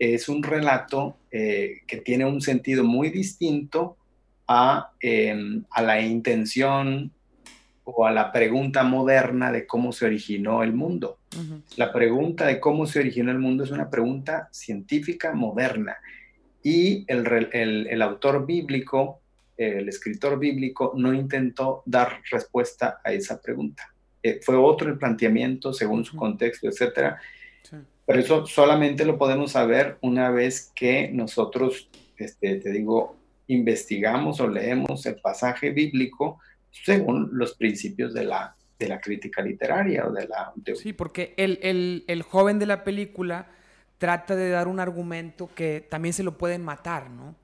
[0.00, 3.96] es un relato eh, que tiene un sentido muy distinto
[4.48, 7.12] a, em, a la intención
[7.84, 11.18] o a la pregunta moderna de cómo se originó el mundo.
[11.76, 15.96] La pregunta de cómo se originó el mundo es una pregunta científica moderna
[16.62, 19.20] y el, el, el autor bíblico
[19.60, 23.92] el escritor bíblico no intentó dar respuesta a esa pregunta.
[24.22, 27.20] Eh, fue otro el planteamiento según su contexto, etcétera.
[28.10, 34.48] Pero eso solamente lo podemos saber una vez que nosotros, este, te digo, investigamos o
[34.48, 36.40] leemos el pasaje bíblico
[36.72, 40.52] según los principios de la, de la crítica literaria o de la...
[40.74, 43.46] Sí, porque el, el, el joven de la película
[43.98, 47.36] trata de dar un argumento que también se lo pueden matar, ¿no?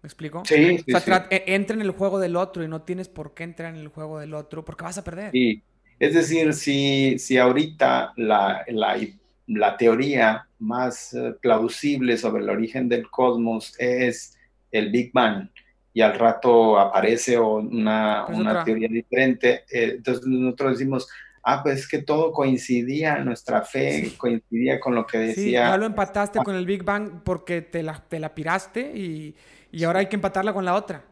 [0.00, 0.44] ¿Me explico?
[0.44, 3.42] Sí, o sea, e, entra en el juego del otro y no tienes por qué
[3.42, 5.32] entrar en el juego del otro porque vas a perder.
[5.32, 5.60] Sí,
[5.98, 8.96] es decir, si, si ahorita la, la,
[9.46, 14.36] la teoría más eh, plausible sobre el origen del cosmos es
[14.70, 15.48] el Big Bang
[15.92, 21.08] y al rato aparece una, una teoría diferente, eh, entonces nosotros decimos,
[21.42, 25.44] ah, pues es que todo coincidía, nuestra fe coincidía con lo que decía.
[25.44, 29.34] Sí, ya lo empataste con el Big Bang porque te la, te la piraste y
[29.72, 31.02] y ahora hay que empatarla con la otra.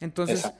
[0.00, 0.50] Entonces,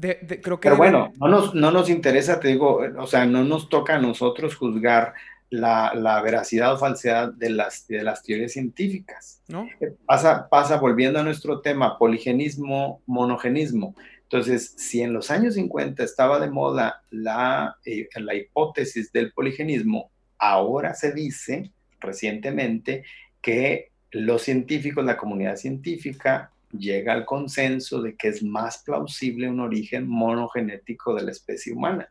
[0.00, 0.68] creo que...
[0.68, 4.00] Pero bueno, no nos, no nos interesa, te digo, o sea, no nos toca a
[4.00, 5.12] nosotros juzgar
[5.50, 9.42] la, la veracidad o falsedad de las, de las teorías científicas.
[9.48, 9.68] ¿No?
[9.80, 13.94] Eh, pasa, pasa, volviendo a nuestro tema, poligenismo, monogenismo.
[14.22, 20.12] Entonces, si en los años 50 estaba de moda la, eh, la hipótesis del poligenismo,
[20.38, 23.04] ahora se dice recientemente
[23.42, 29.58] que los científicos, la comunidad científica, llega al consenso de que es más plausible un
[29.58, 32.08] origen monogenético de la especie humana.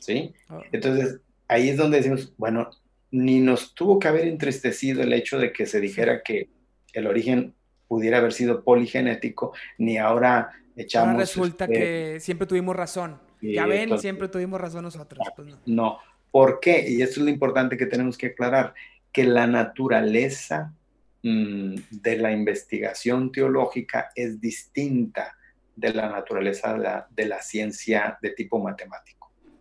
[0.00, 0.34] ¿Sí?
[0.48, 0.60] Ah.
[0.72, 2.70] Entonces, ahí es donde decimos, bueno,
[3.10, 6.48] ni nos tuvo que haber entristecido el hecho de que se dijera que
[6.92, 7.54] el origen
[7.88, 11.08] pudiera haber sido poligenético, ni ahora echamos...
[11.08, 13.18] Ahora resulta este, que siempre tuvimos razón.
[13.40, 15.26] ya ven, siempre tuvimos razón nosotros.
[15.34, 15.58] Pues no.
[15.66, 15.98] no.
[16.30, 16.84] ¿Por qué?
[16.88, 18.74] Y esto es lo importante que tenemos que aclarar,
[19.10, 20.74] que la naturaleza
[21.22, 25.36] Mm, de la investigación teológica es distinta
[25.74, 29.17] de la naturaleza de la, ciencia de tipo matemático.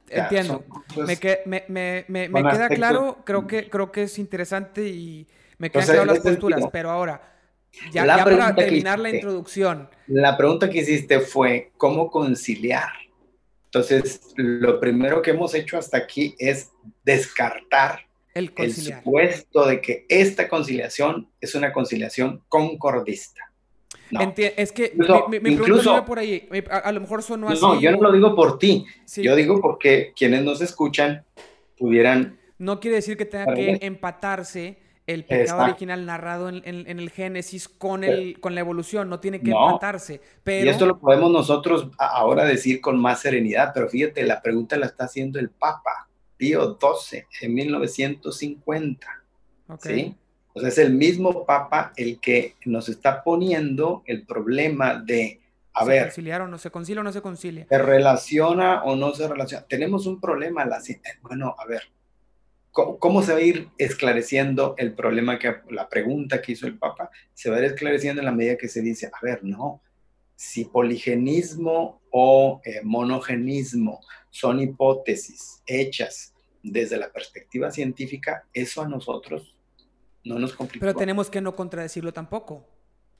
[0.10, 0.64] Entiendo.
[0.96, 6.64] me, queda claro, creo que, creo que es interesante y me quedan claras las posturas,
[6.72, 7.22] pero ahora,
[7.92, 9.90] ya, para terminar la introducción.
[10.08, 12.90] La pregunta que hiciste fue, ¿cómo conciliar?
[13.66, 16.72] Entonces, lo primero que hemos hecho hasta aquí es
[17.04, 23.47] descartar el, supuesto de que esta conciliación es una conciliación concordista.
[24.12, 24.94] Es que
[25.42, 26.48] mi, pregunta por ahí.
[26.70, 27.62] A, lo mejor sonó así.
[27.62, 28.86] No, yo no lo digo por ti.
[29.18, 31.24] Yo digo porque quienes nos escuchan
[31.78, 32.38] pudieran.
[32.58, 38.04] No quiere decir que tenga que empatarse el pecado original narrado en, el Génesis con,
[38.04, 40.20] el, con la evolución, no tiene que empatarse.
[40.44, 40.66] Pero...
[40.66, 44.88] Y esto lo podemos nosotros ahora decir con más serenidad, pero fíjate, la pregunta la
[44.88, 46.08] está haciendo el Papa.
[46.36, 49.08] Pío XII en 1950.
[49.82, 50.16] ¿sí?
[50.58, 55.40] O sea, es el mismo Papa el que nos está poniendo el problema de,
[55.72, 56.04] a ¿Se ver...
[56.06, 57.68] Conciliar no se concilia o no se concilia?
[57.70, 59.68] ¿Se relaciona o no se relaciona?
[59.68, 60.82] Tenemos un problema, la,
[61.22, 61.84] bueno, a ver,
[62.72, 67.12] ¿cómo, se va a ir esclareciendo el problema que, la pregunta que hizo el Papa?
[67.36, 69.80] Se va a ir esclareciendo en la medida que se dice, a ver, no,
[70.36, 74.00] si poligenismo o eh, monogenismo
[74.32, 79.57] son hipótesis hechas desde la perspectiva científica, eso a nosotros
[80.24, 80.56] no nos.
[80.80, 82.66] Pero tenemos que no contradecirlo tampoco.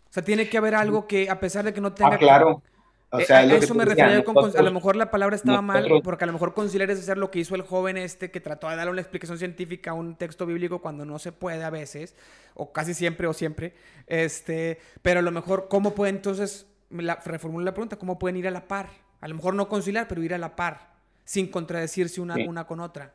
[0.10, 2.16] O sea, tiene que haber algo que, a pesar de que no tenga...
[2.16, 2.62] Ah, claro.
[3.10, 6.26] O sea, eh, eso me refería con, a lo mejor la palabra estaba mal, porque
[6.26, 8.76] a lo mejor conciliar es hacer lo que hizo el joven este que trató de
[8.76, 12.16] darle una explicación científica a un texto bíblico cuando no se puede a veces,
[12.54, 13.76] o casi siempre o siempre.
[14.08, 18.48] Este, pero a lo mejor, ¿cómo puede entonces, la, reformulo la pregunta, ¿cómo pueden ir
[18.48, 18.90] a la par?
[19.22, 22.82] A lo mejor no conciliar, pero ir a la par sin contradecirse una, una con
[22.82, 23.14] otra.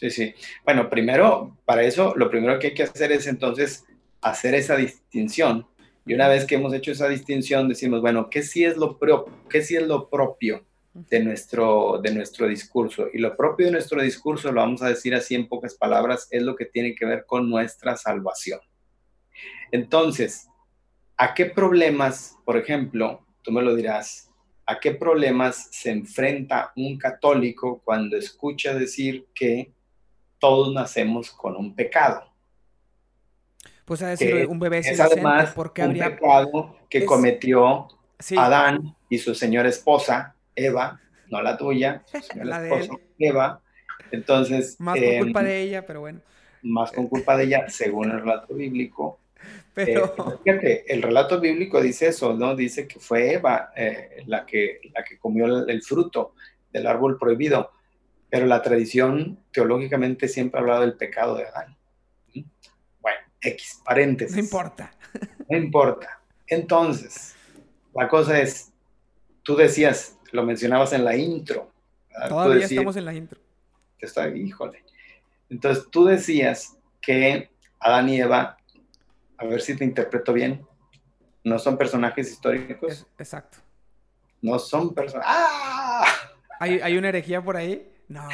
[0.00, 0.34] Sí, sí.
[0.64, 3.84] Bueno, primero, para eso, lo primero que hay que hacer es entonces
[4.22, 5.66] hacer esa distinción.
[6.06, 9.30] Y una vez que hemos hecho esa distinción, decimos, bueno, ¿qué sí es lo, propio,
[9.50, 13.08] qué sí es lo propio de nuestro, de nuestro discurso.
[13.12, 16.42] Y lo propio de nuestro discurso, lo vamos a decir así en pocas palabras, es
[16.42, 18.60] lo que tiene que ver con nuestra salvación.
[19.70, 20.48] Entonces,
[21.18, 24.30] ¿a qué problemas, por ejemplo, tú me lo dirás,
[24.64, 29.74] a qué problemas se enfrenta un católico cuando escucha decir que
[30.40, 32.24] todos nacemos con un pecado?
[33.84, 37.88] Pues a decir, un bebé es además porque un pecado que cometió
[38.36, 43.60] Adán y su señora esposa, Eva, no la tuya, su señora esposa, Eva.
[44.10, 44.78] Entonces.
[44.80, 46.20] Más culpa em, de ella, pero bueno.
[46.62, 49.20] Más con culpa de ella, según el relato bíblico.
[49.74, 50.06] Pero...
[50.06, 52.54] Eh, fíjate, el relato bíblico dice eso, ¿no?
[52.54, 56.34] Dice que fue Eva eh, la, que, la que comió el, fruto
[56.72, 57.70] del árbol prohibido,
[58.30, 61.76] pero la tradición teológicamente siempre ha hablado del pecado de Adán.
[63.00, 64.36] Bueno, X, paréntesis.
[64.36, 64.92] No importa.
[65.48, 66.20] No importa.
[66.46, 67.34] Entonces,
[67.94, 68.72] la cosa es,
[69.42, 71.72] tú decías, lo mencionabas en la intro.
[72.28, 73.40] Todavía estamos en la intro.
[73.98, 74.84] Está, híjole.
[75.48, 77.50] Entonces, tú decías que
[77.80, 78.56] Adán y Eva
[79.40, 80.66] a ver si te interpreto bien,
[81.42, 83.06] no son personajes históricos.
[83.18, 83.58] exacto.
[84.42, 85.32] No son personajes.
[85.34, 86.04] ¡Ah!
[86.60, 87.90] ¿Hay, una herejía por ahí?
[88.10, 88.28] No.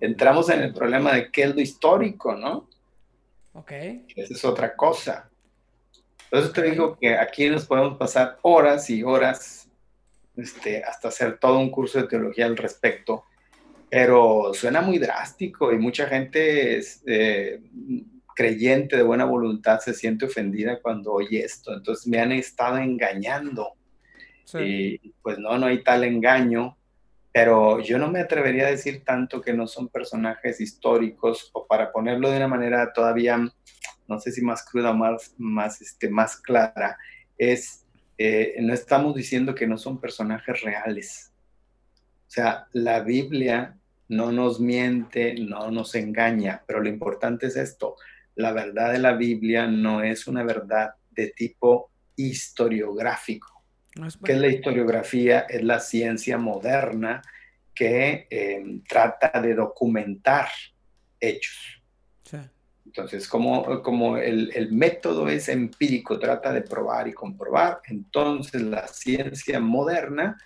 [0.00, 2.68] Entramos en el problema de qué es lo histórico, ¿no?
[3.52, 3.70] Ok.
[4.16, 5.30] Esa es otra cosa.
[6.24, 9.68] Entonces te digo que aquí nos podemos pasar horas y horas
[10.36, 13.24] este, hasta hacer todo un curso de teología al respecto,
[13.90, 17.60] pero suena muy drástico y mucha gente es, eh,
[18.34, 21.74] creyente de buena voluntad se siente ofendida cuando oye esto.
[21.74, 23.74] Entonces me han estado engañando.
[24.54, 26.76] Y pues no, no hay tal engaño,
[27.32, 31.90] pero yo no me atrevería a decir tanto que no son personajes históricos o para
[31.90, 33.38] ponerlo de una manera todavía,
[34.06, 36.98] no sé si más cruda o más, más, este, más clara,
[37.38, 37.86] es,
[38.18, 41.32] eh, no estamos diciendo que no son personajes reales.
[42.26, 43.78] O sea, la Biblia
[44.08, 47.96] no nos miente, no nos engaña, pero lo importante es esto,
[48.34, 53.51] la verdad de la Biblia no es una verdad de tipo historiográfico.
[54.24, 55.40] ¿Qué es la historiografía?
[55.40, 57.22] Es la ciencia moderna
[57.74, 60.48] que em, trata de documentar
[61.20, 61.78] hechos.
[62.84, 69.60] Entonces, como, como el, método es empírico, trata de probar y comprobar, entonces la ciencia
[69.60, 70.36] moderna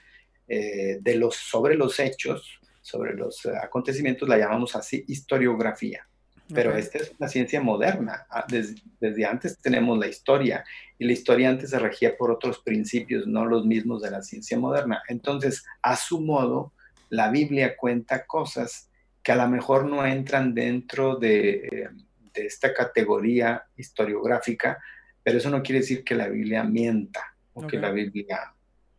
[0.47, 6.07] eh, de los, sobre los hechos, sobre los acontecimientos, la llamamos así historiografía.
[6.55, 8.27] Pero esta es una ciencia moderna.
[8.31, 10.65] Ah, desde, antes tenemos la historia
[10.99, 14.59] y la historia antes se regía por otros principios, no los mismos de la ciencia
[14.59, 15.03] moderna.
[15.09, 16.73] Entonces, a su modo,
[17.11, 18.91] la Biblia cuenta cosas
[19.23, 21.89] que a lo mejor no entran dentro de,
[22.33, 24.79] de esta categoría historiográfica,
[25.23, 28.55] pero eso no quiere decir que la Biblia mienta o que la Biblia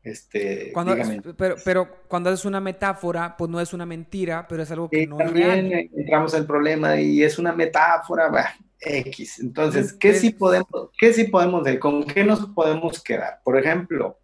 [0.08, 0.96] este, cuando,
[1.36, 5.06] pero, pero, cuando es una metáfora, pues no es una mentira, pero es algo que
[5.06, 5.70] no es real.
[5.70, 9.40] entramos al problema y es una metáfora, X.
[9.40, 13.42] Entonces, ¿qué sí podemos, qué sí podemos de, con qué nos podemos quedar?
[13.44, 14.20] Por ejemplo,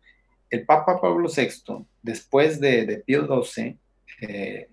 [0.50, 3.78] el Papa Pablo VI, después de, de Pío XII,
[4.22, 4.70] eh,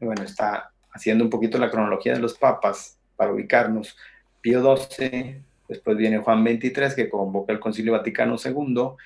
[0.00, 3.96] bueno, está haciendo un poquito la cronología de los papas para ubicarnos.
[4.42, 8.96] Pío XII, después viene Juan XXIII, que convoca el Concilio Vaticano II,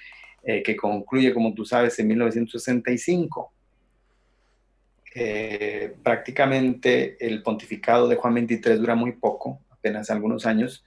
[0.49, 3.53] eh, que concluye, como tú sabes, en 1965.
[5.13, 10.85] Eh, prácticamente el pontificado de Juan XXIII dura muy poco, apenas algunos años,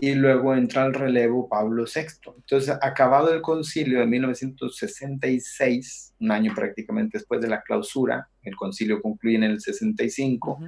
[0.00, 2.32] y luego entra al relevo Pablo VI.
[2.34, 9.00] Entonces, acabado el concilio de 1966, un año prácticamente después de la clausura, el concilio
[9.00, 10.58] concluye en el 65,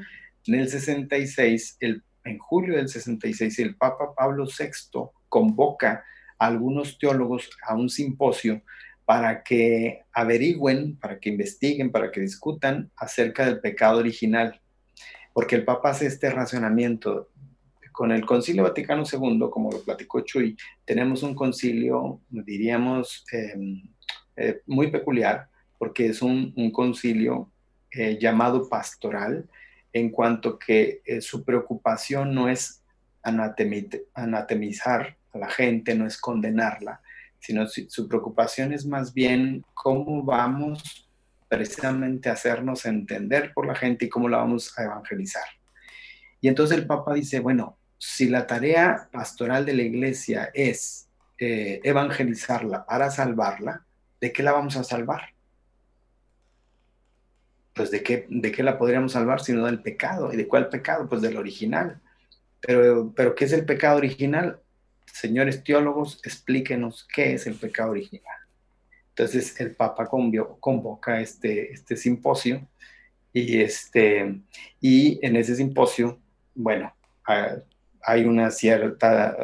[0.46, 6.04] en el 66, el, en julio del 66, el Papa Pablo VI convoca
[6.38, 8.62] algunos teólogos a un simposio
[9.04, 14.60] para que averigüen, para que investiguen, para que discutan acerca del pecado original.
[15.32, 17.30] Porque el Papa hace este racionamiento.
[17.92, 23.82] Con el Concilio Vaticano II, como lo platicó Chuy, tenemos un concilio, diríamos, em,
[24.36, 27.52] eh, muy peculiar, porque es un, concilio
[27.92, 29.48] eh, llamado pastoral,
[29.92, 32.82] en cuanto que eh, su preocupación no es
[33.22, 37.00] anatemizar a la gente, no es condenarla,
[37.40, 41.08] sino su preocupación es más bien cómo vamos
[41.48, 45.44] precisamente a hacernos entender por la gente y cómo la vamos a evangelizar.
[46.40, 51.08] Y entonces el Papa dice, bueno, si la tarea pastoral de la iglesia es
[51.38, 53.84] eh, evangelizarla para salvarla,
[54.20, 55.22] ¿de qué la vamos a salvar?
[57.72, 60.32] Pues de qué, de qué la podríamos salvar sino del pecado.
[60.32, 61.08] ¿Y de cuál pecado?
[61.08, 62.00] Pues del original.
[62.60, 64.60] Pero, pero ¿qué es el pecado original?
[65.14, 68.36] Señores teólogos, explíquenos qué es el pecado original.
[69.10, 72.66] Entonces el Papa convoca este, este simposio
[73.32, 74.40] y, este,
[74.80, 76.18] y en ese simposio,
[76.56, 76.92] bueno,
[78.02, 79.36] hay una cierta,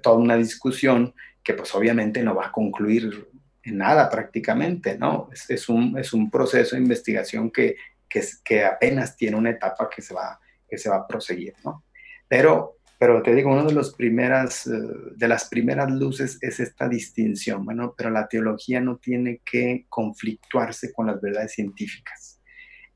[0.00, 3.28] toda una discusión que pues obviamente no va a concluir
[3.64, 5.28] en nada prácticamente, ¿no?
[5.48, 7.74] Es, un, es un proceso de investigación que,
[8.08, 10.38] que, apenas tiene una etapa que se va,
[10.68, 11.82] que se va a proseguir, ¿no?
[12.28, 14.70] Pero, pero te digo, una de, los primeras, eh,
[15.14, 20.90] de las primeras luces es esta distinción, bueno, pero la teología no tiene que conflictuarse
[20.92, 22.34] con las verdades científicas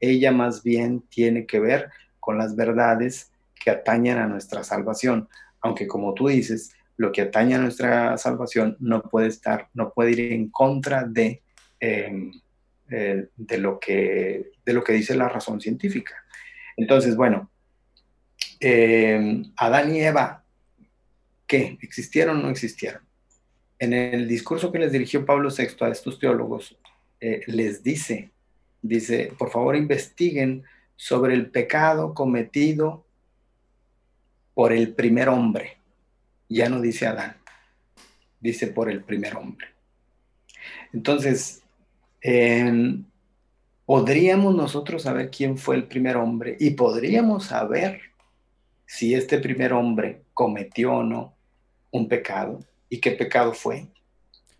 [0.00, 1.90] ella más bien tiene que ver
[2.20, 5.28] con las verdades que atañen a nuestra salvación,
[5.60, 10.12] aunque como tú dices, lo que atañe a nuestra salvación no puede estar, no puede
[10.12, 11.42] ir en contra de,
[11.80, 12.32] em,
[12.90, 16.14] eh, lo que dice la razón científica.
[16.76, 17.50] Entonces, bueno,
[18.60, 20.44] em, Adán y Eva,
[21.46, 21.78] ¿qué?
[21.80, 23.02] ¿Existieron o no existieron?
[23.78, 26.76] En el discurso que les dirigió Pablo VI a estos teólogos,
[27.20, 28.32] eh, les dice
[28.82, 30.64] Dice, por favor investiguen
[30.94, 33.04] sobre el pecado cometido
[34.54, 35.78] por el primer hombre.
[36.48, 37.36] Ya no dice Adán,
[38.40, 39.68] dice por el primer hombre.
[40.92, 41.62] Entonces,
[43.84, 48.00] podríamos nosotros saber quién fue el primer hombre y podríamos saber
[48.88, 51.36] si este primer hombre cometió o no
[51.90, 53.86] un pecado y qué pecado fue.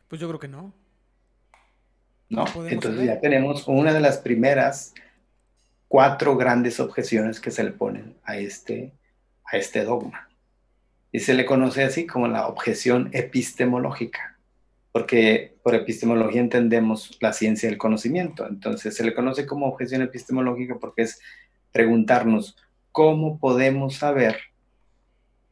[0.07, 0.74] Pues yo creo que no.
[2.29, 2.45] ¿no?
[2.68, 4.93] Entonces ya tenemos una de las primeras
[5.89, 8.93] cuatro grandes objeciones que se le ponen a este,
[9.47, 10.29] a este dogma.
[11.11, 14.37] Y se le conoce así como la objeción epistemológica,
[14.93, 18.47] porque por epistemología entendemos la ciencia del conocimiento.
[18.47, 21.18] Entonces se le conoce como objeción epistemológica porque es
[21.72, 22.57] preguntarnos
[22.93, 24.39] cómo podemos saber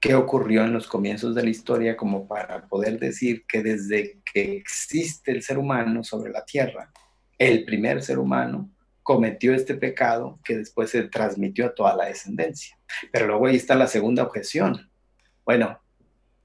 [0.00, 4.56] qué ocurrió en los comienzos de la historia como para poder decir que desde que
[4.56, 6.92] existe el ser humano sobre la tierra,
[7.38, 8.70] el primer ser humano
[9.02, 12.76] cometió este pecado que después se transmitió a toda la descendencia.
[13.12, 14.90] Pero luego ahí está la segunda objeción.
[15.44, 15.80] Bueno,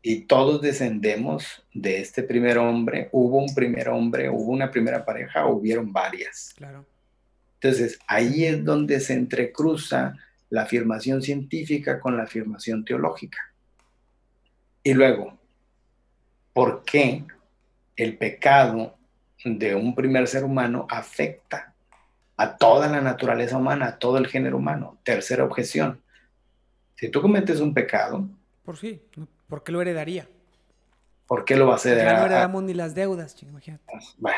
[0.02, 5.46] y todos descendemos de este primer hombre, hubo un primer hombre, hubo una primera pareja,
[5.48, 6.54] hubieron varias.
[6.56, 6.86] Claro.
[7.60, 10.16] Entonces, ahí es donde se entrecruza
[10.52, 13.40] la afirmación científica con la afirmación teológica.
[14.84, 15.40] Y luego,
[16.54, 17.24] ¿por qué
[17.96, 18.98] el pecado
[19.44, 21.74] de un primer ser humano afecta
[22.36, 25.00] a toda la naturaleza humana, a todo el género humano?
[25.04, 26.02] Tercera objeción.
[26.96, 28.28] Si tú cometes un pecado...
[28.66, 29.02] ¿Por sí?
[29.48, 30.28] ¿Por qué lo heredaría?
[31.28, 31.98] ¿Por qué lo va a hacer?
[31.98, 33.86] Ya no heredamos ni las deudas, imagínate.
[34.18, 34.38] Bueno,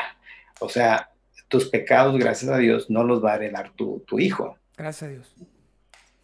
[0.60, 1.10] o sea,
[1.48, 4.56] tus pecados, gracias a Dios, no los va a heredar tu, tu hijo.
[4.76, 5.34] Gracias a Dios.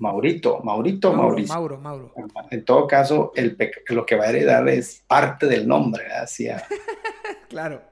[0.00, 1.54] Maurito, Maurito, Mauricio.
[1.54, 2.14] Mauro, Mauro.
[2.50, 3.56] En todo caso, el
[3.88, 6.64] lo que va a heredar es parte del nombre, hacia.
[7.50, 7.82] claro.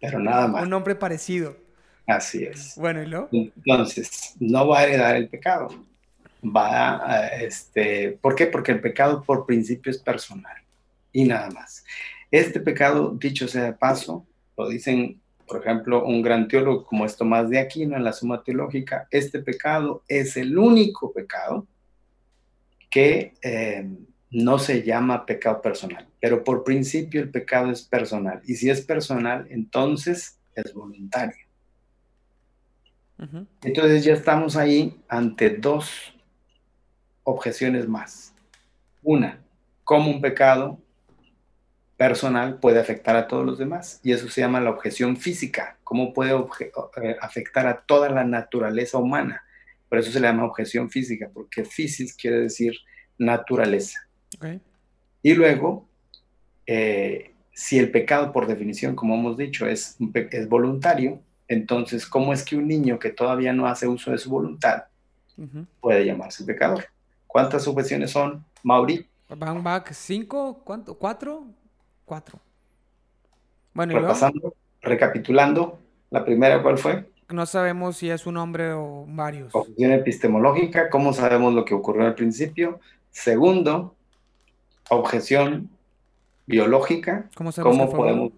[0.00, 0.62] Pero nada más.
[0.62, 1.54] Un nombre parecido.
[2.06, 2.74] Así es.
[2.76, 3.28] Bueno, ¿y lo?
[3.30, 5.68] Entonces, no va a heredar el pecado.
[6.44, 8.46] Va a, este, ¿por qué?
[8.46, 10.56] Porque el pecado por principio es personal
[11.12, 11.84] y nada más.
[12.30, 14.26] Este pecado, dicho sea de paso,
[14.56, 15.20] lo dicen
[15.52, 19.40] por ejemplo, un gran teólogo como es Tomás de Aquino en la Suma Teológica, este
[19.40, 21.66] pecado es el único pecado
[22.88, 23.86] que eh,
[24.30, 28.40] no se llama pecado personal, pero por principio el pecado es personal.
[28.46, 31.44] Y si es personal, entonces es voluntario.
[33.62, 36.14] Entonces ya estamos ahí ante dos
[37.24, 38.34] objeciones más.
[39.02, 39.38] Una,
[39.84, 40.80] como un pecado
[42.02, 46.12] personal puede afectar a todos los demás y eso se llama la objeción física, cómo
[46.12, 49.44] puede eh, afectar a toda la naturaleza humana.
[49.88, 52.74] Por eso se le llama objeción física, porque física quiere decir
[53.18, 54.00] naturaleza.
[55.22, 55.86] Y luego,
[56.66, 59.96] eh, si el pecado por definición, como hemos dicho, es,
[60.32, 64.28] es voluntario, entonces, ¿cómo es que un niño que todavía no hace uso de su
[64.28, 64.86] voluntad
[65.80, 66.86] puede llamarse pecador?
[67.28, 69.06] ¿Cuántas objeciones son, Mauri?
[69.28, 70.98] Van back cinco, ¿cuánto?
[70.98, 71.61] ¿Cuatro?
[72.04, 72.40] Cuatro.
[73.74, 75.78] Bueno, Repasando, recapitulando,
[76.10, 77.06] la primera, ¿cuál fue?
[77.30, 79.54] No sabemos si es un hombre o varios.
[79.54, 82.80] Objeción epistemológica, ¿cómo sabemos lo que ocurrió al principio?
[83.10, 83.94] Segundo,
[84.90, 85.70] objeción
[86.46, 87.30] biológica.
[87.34, 88.32] ¿Cómo, ¿Cómo podemos...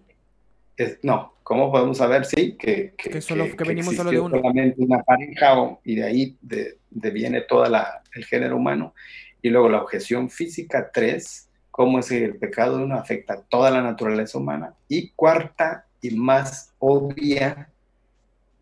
[1.03, 4.37] no, ¿cómo podemos saber, sí, que, que, solo, que, venimos solo de uno?
[4.37, 6.77] solamente una pareja y de ahí de,
[7.11, 8.93] viene todo el género humano?
[9.41, 11.44] Y luego la objeción física, tres,
[11.75, 14.75] cómo es el pecado de uno afecta a toda la naturaleza humana.
[14.87, 17.69] Y cuarta y más obvia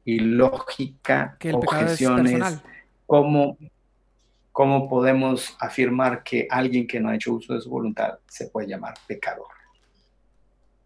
[0.03, 2.59] y lógica que el objeción es,
[3.05, 3.55] cómo,
[4.51, 8.67] cómo podemos afirmar que alguien que no ha hecho uso de su voluntad se puede
[8.67, 9.45] llamar pecador.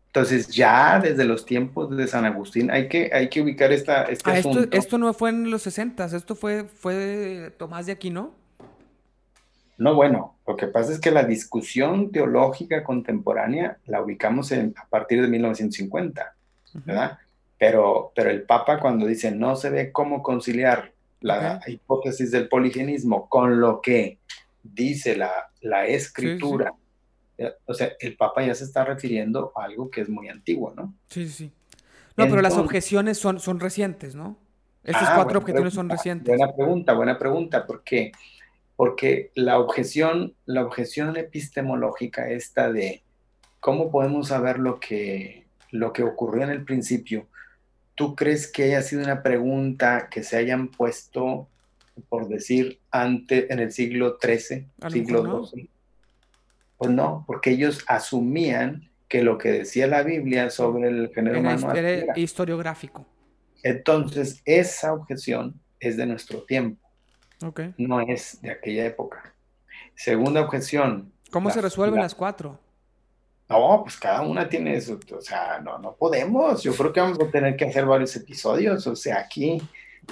[0.08, 4.30] Entonces, ya desde los tiempos de San Agustín hay que, hay que ubicar esta, este
[4.32, 4.68] ah, asunto.
[4.76, 8.34] Esto, no fue en los 60, esto fue, fue Tomás de Aquino.
[9.78, 15.22] No, bueno, lo que pasa es que la discusión teológica contemporánea la ubicamos a partir
[15.22, 16.36] de 1950,
[16.86, 17.18] ¿verdad?
[17.60, 23.28] Pero, pero el Papa cuando dice no se ve cómo conciliar la hipótesis del poligenismo
[23.28, 24.20] con lo que
[24.64, 25.32] dice la,
[25.62, 26.74] la escritura,
[27.66, 30.94] o sea, el Papa ya se está refiriendo a algo que es muy antiguo, ¿no?
[31.08, 31.52] Sí, sí.
[32.16, 34.38] No, pero las objeciones son, son recientes, ¿no?
[34.84, 36.36] Estas ah, cuatro objeciones son recientes.
[36.36, 38.12] Buena pregunta, buena pregunta, porque
[38.78, 43.02] porque la objeción, la objeción epistemológica esta de
[43.60, 47.26] cómo podemos saber lo que, lo que ocurrió en el principio,
[47.96, 51.48] ¿tú crees que haya sido una pregunta que se hayan puesto,
[52.08, 55.70] por decir, antes, en el siglo XIII, siglo XII?
[56.78, 61.74] Pues no, porque ellos asumían que lo que decía la Biblia sobre el género humano
[61.74, 63.08] era historiográfico.
[63.64, 66.87] Entonces, esa objeción es de nuestro tiempo
[67.78, 69.34] no es de aquella época.
[69.96, 71.12] Segunda objeción.
[71.32, 72.60] ¿Cómo se resuelven las cuatro?
[73.50, 76.62] No, pues cada una tiene eso, o sea, no, no podemos.
[76.64, 79.62] Yo creo que vamos a tener que hacer varios episodios, o sea, aquí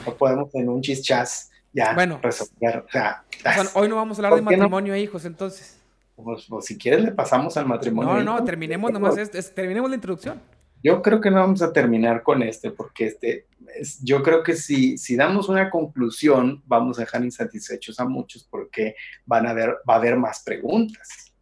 [0.05, 2.85] no podemos en un chischas ya bueno, resolver.
[2.87, 3.25] O sea,
[3.73, 5.77] hoy no vamos a hablar de matrimonio e hijos, entonces.
[6.15, 8.23] Pues, pues, si quieres le pasamos al matrimonio.
[8.23, 10.41] No, no, terminemos nomás, este, terminemos la introducción.
[10.85, 13.47] Yo creo que no vamos a terminar con este, porque este,
[14.03, 18.95] yo creo que si, si damos una conclusión, vamos a dejar insatisfechos a muchos porque
[19.25, 21.33] van a ver, va a haber más preguntas,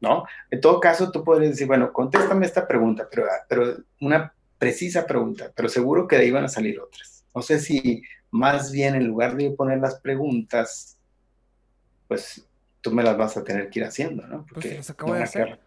[0.00, 0.24] ¿no?
[0.50, 5.52] En todo caso, tú podrías decir, bueno, contéstame esta pregunta, pero, pero una precisa pregunta,
[5.54, 7.24] pero seguro que de ahí van a salir otras.
[7.32, 10.98] No sé si más bien en lugar de poner las preguntas,
[12.08, 12.44] pues
[12.80, 14.38] tú me las vas a tener que ir haciendo, ¿no?
[14.38, 15.60] Pues porque pues acabo de hacer.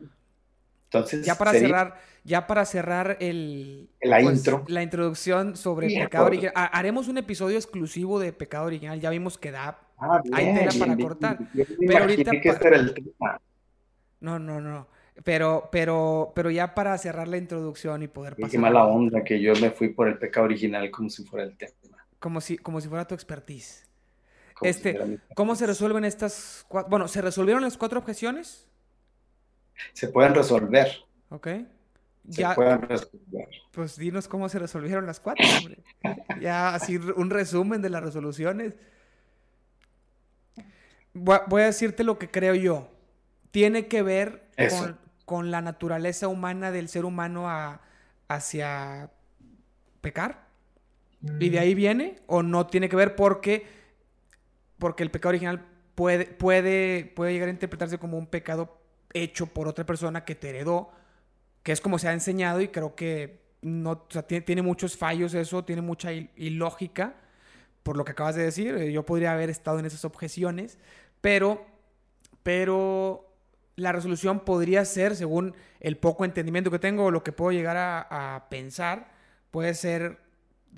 [0.93, 4.63] Entonces, ya para cerrar, ya para cerrar el, la pues, intro.
[4.67, 6.53] La introducción sobre pecado original.
[6.55, 8.99] Haremos un episodio exclusivo de pecado original.
[8.99, 9.79] Ya vimos que da.
[9.97, 11.39] Ah, hay tela para cortar.
[11.79, 12.31] pero ahorita.
[14.19, 14.87] No, no, no.
[15.23, 18.51] Pero, pero, pero ya para cerrar la introducción y poder pasar.
[18.51, 21.57] Qué mala onda que yo me fui por el pecado original como si fuera el
[21.57, 21.73] tema.
[22.19, 23.87] Como si, como si fuera tu expertise.
[24.61, 26.89] este, ¿Cómo se resuelven estas cuatro?
[26.89, 28.67] Bueno, ¿se resolvieron las cuatro objeciones?
[29.93, 30.88] Se pueden resolver.
[31.30, 31.47] Ok.
[32.30, 33.49] Se pueden resolver.
[33.71, 35.80] Pues dinos cómo se resolvieron las cuatro, hombre.
[36.39, 38.76] ya así un resumen de las resoluciones.
[41.13, 42.89] Voy a decirte lo que creo yo.
[43.51, 44.47] Tiene que ver
[45.26, 47.47] con, la naturaleza humana del ser humano
[48.28, 49.11] hacia
[50.01, 50.47] pecar.
[51.39, 52.21] ¿Y de ahí viene?
[52.26, 53.65] ¿O no tiene que ver porque,
[54.78, 55.65] porque el pecado original
[55.95, 58.82] puede, puede, puede llegar a interpretarse como un pecado
[59.14, 60.91] hecho por otra persona que te heredó,
[61.64, 63.97] que es como se ha enseñado y creo que no,
[64.28, 67.16] tiene, muchos fallos eso, tiene mucha ilógica,
[67.84, 70.78] por lo que acabas de decir, eh, yo podría haber estado en esas objeciones,
[71.22, 71.66] pero,
[72.43, 73.30] pero
[73.76, 77.78] la resolución podría ser, según el poco entendimiento que tengo o lo que puedo llegar
[77.78, 79.11] a, a pensar,
[79.51, 80.20] puede ser,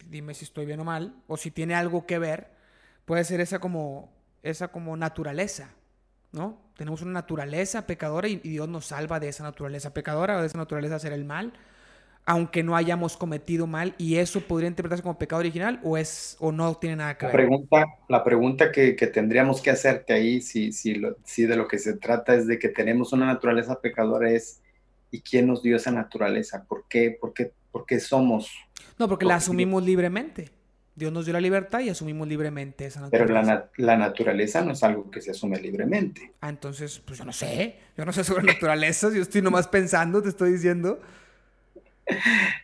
[0.10, 2.52] dime si estoy bien o mal, o si tiene algo que ver,
[3.06, 4.14] puede ser esa como,
[4.44, 5.74] esa como naturaleza,
[6.36, 6.62] ¿no?
[6.78, 10.58] Tenemos una naturaleza pecadora y, Dios nos salva de esa naturaleza pecadora o de esa
[10.58, 11.54] naturaleza hacer el mal,
[12.26, 16.52] aunque no hayamos cometido mal y eso podría interpretarse como pecado original o es o
[16.52, 17.34] no tiene nada que ver.
[17.34, 21.80] La pregunta, la pregunta que, tendríamos que hacerte ahí, si, si, si de lo que
[21.80, 24.62] se trata es de que tenemos una naturaleza pecadora es
[25.12, 26.66] ¿y quién nos dio esa naturaleza?
[26.68, 28.52] ¿Por qué, por qué, por qué somos?
[29.00, 30.50] No, porque la asumimos libremente.
[30.96, 33.70] Dios nos dio la libertad y asumimos libremente esa naturaleza.
[33.76, 36.32] Pero la, naturaleza no es algo que se asume libremente.
[36.40, 37.76] Ah, entonces, pues yo no sé.
[37.98, 39.10] Yo no sé sobre naturaleza.
[39.14, 41.00] Yo estoy nomás pensando, te estoy diciendo.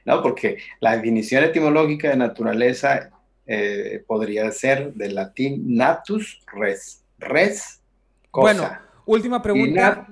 [0.06, 3.10] No, porque la definición etimológica de naturaleza
[3.48, 7.04] eh, podría ser del latín natus res.
[7.18, 7.82] Res,
[8.30, 8.54] cosa.
[8.54, 10.08] Bueno, última pregunta.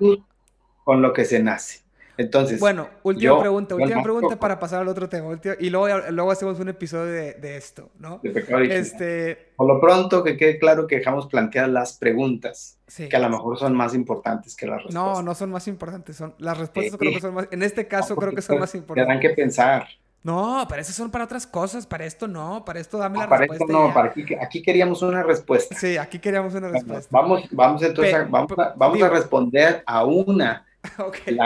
[0.82, 1.79] con lo que se nace.
[2.20, 2.60] Entonces.
[2.60, 5.40] Bueno, última pregunta, última pregunta para pasar al otro tema.
[5.58, 8.20] y luego, luego hacemos un episodio de, esto, ¿no?
[8.22, 9.52] este...
[9.56, 13.58] Por lo pronto, que quede claro que dejamos plantear las preguntas, que a lo mejor
[13.58, 15.02] son más importantes que las respuestas.
[15.02, 16.16] No, no son más importantes.
[16.16, 17.48] Son, las respuestas creo que son más.
[17.50, 19.08] En este caso, creo que son más importantes.
[19.08, 19.86] Tendrán que pensar.
[20.22, 23.46] No, para eso son para otras cosas, para esto no, para esto dame la para
[23.46, 23.64] respuesta.
[23.64, 25.74] Esto no, para aquí, aquí, queríamos una respuesta.
[25.74, 27.08] Sí, aquí queríamos una respuesta.
[27.10, 30.66] Vamos, vamos entonces, a, vamos, a, vamos a responder a una.
[30.98, 31.36] Okay.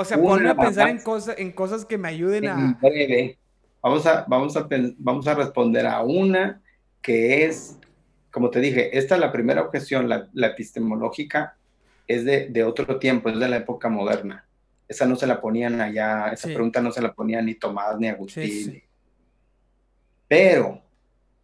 [0.00, 2.78] O sea, ponme a pensar en, cosas, en cosas que me ayuden a...
[2.80, 3.36] Breve.
[3.82, 6.62] Vamos a, vamos, a, vamos a responder a una
[7.02, 7.76] que es,
[8.30, 11.56] como te dije, esta es la primera objeción, la, epistemológica,
[12.06, 14.46] es de, de, otro tiempo, es de la época moderna.
[14.86, 18.06] esa no se la ponían allá, esa pregunta no se la ponían ni Tomás ni
[18.06, 18.80] Agustín.
[20.28, 20.80] Pero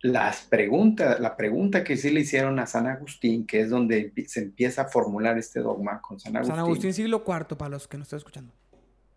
[0.04, 4.40] las preguntas, la pregunta que sí le hicieron a San Agustín, que es donde se
[4.40, 6.54] empieza a formular este dogma con San Agustín.
[6.54, 8.52] San Agustín siglo IV, para los que nos están escuchando.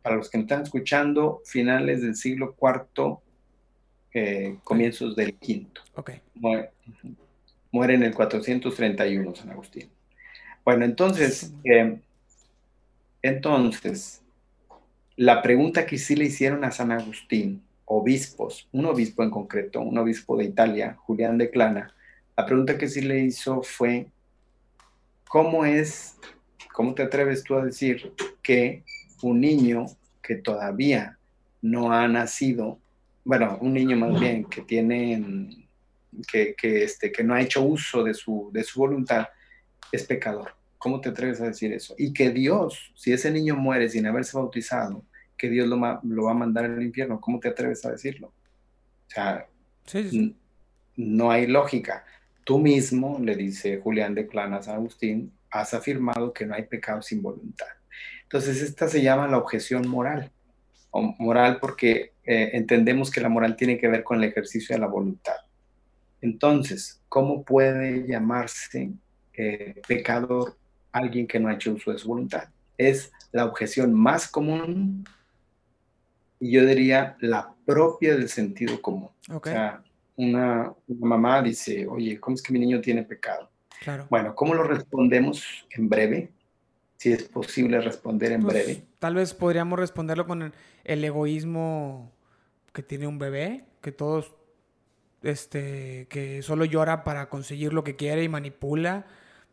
[0.01, 3.17] Para los que nos están escuchando, finales del siglo IV,
[4.13, 5.81] eh, comienzos del quinto.
[5.93, 6.11] Ok.
[6.35, 6.71] Muere,
[7.69, 9.89] muere, en el 431 San Agustín.
[10.63, 11.99] Bueno, entonces, eh,
[13.21, 14.21] entonces,
[15.17, 19.97] la pregunta que sí le hicieron a San Agustín obispos, un obispo en concreto, un
[19.97, 21.95] obispo de Italia, Julián de Clana,
[22.35, 24.07] la pregunta que sí le hizo fue,
[25.27, 26.17] ¿cómo es,
[26.73, 28.13] cómo te atreves tú a decir
[28.43, 28.83] que
[29.21, 29.85] un niño
[30.21, 31.17] que todavía
[31.61, 32.77] no ha nacido,
[33.23, 35.65] bueno, un niño más bien que tiene,
[36.29, 39.27] que, este, que no ha hecho uso de su, de su voluntad,
[39.93, 40.55] es pecador?
[40.77, 41.95] ¿Cómo te atreves a decir eso?
[41.97, 45.03] Y que Dios, si ese niño muere sin haberse bautizado,
[45.38, 47.21] que Dios lo, lo va a mandar al infierno.
[47.21, 48.27] ¿Cómo te atreves a decirlo?
[48.27, 49.47] O sea,
[50.95, 52.05] no hay lógica.
[52.43, 57.01] Tú mismo, le dice Julián de Clanas a Agustín, has afirmado que no hay pecado
[57.01, 57.67] sin voluntad.
[58.23, 60.31] Entonces, esta se llama la objeción moral.
[60.91, 64.81] O moral porque eh, entendemos que la moral tiene que ver con el ejercicio de
[64.81, 65.35] la voluntad.
[66.21, 68.91] Entonces, ¿cómo puede llamarse
[69.33, 70.57] eh, pecador
[70.91, 72.49] alguien que no ha hecho uso de su voluntad?
[72.77, 75.05] Es la objeción más común
[76.39, 79.09] y yo diría la propia del sentido común.
[79.29, 79.83] O sea,
[80.15, 83.49] una, mamá dice, oye, ¿cómo es que mi niño tiene pecado?
[83.81, 84.07] Claro.
[84.09, 86.31] Bueno, ¿cómo lo respondemos en breve?
[86.97, 88.83] Si es posible responder en pues, breve.
[88.99, 92.11] Tal vez podríamos responderlo con el, egoísmo
[92.73, 94.33] que tiene un bebé, que todos,
[95.21, 99.05] este, que solo llora para conseguir lo que quiere y manipula.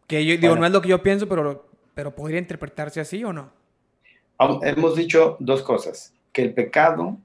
[0.06, 3.32] Que yo digo, no es lo que yo pienso, pero, pero podría interpretarse así o
[3.32, 3.52] no.
[4.62, 7.16] Hemos dicho dos cosas que el pecado,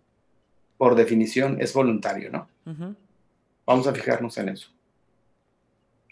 [0.77, 2.47] por definición, es voluntario, ¿no?
[3.65, 4.69] Vamos a fijarnos en eso.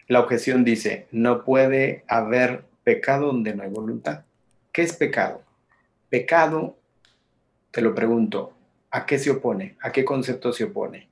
[0.08, 4.26] La objeción dice, no puede haber pecado donde no hay voluntad.
[4.74, 5.44] ¿Qué es pecado?
[6.10, 6.78] Pecado,
[7.72, 8.54] te lo pregunto,
[8.90, 9.78] ¿a qué se opone?
[9.82, 11.08] ¿A qué concepto se opone?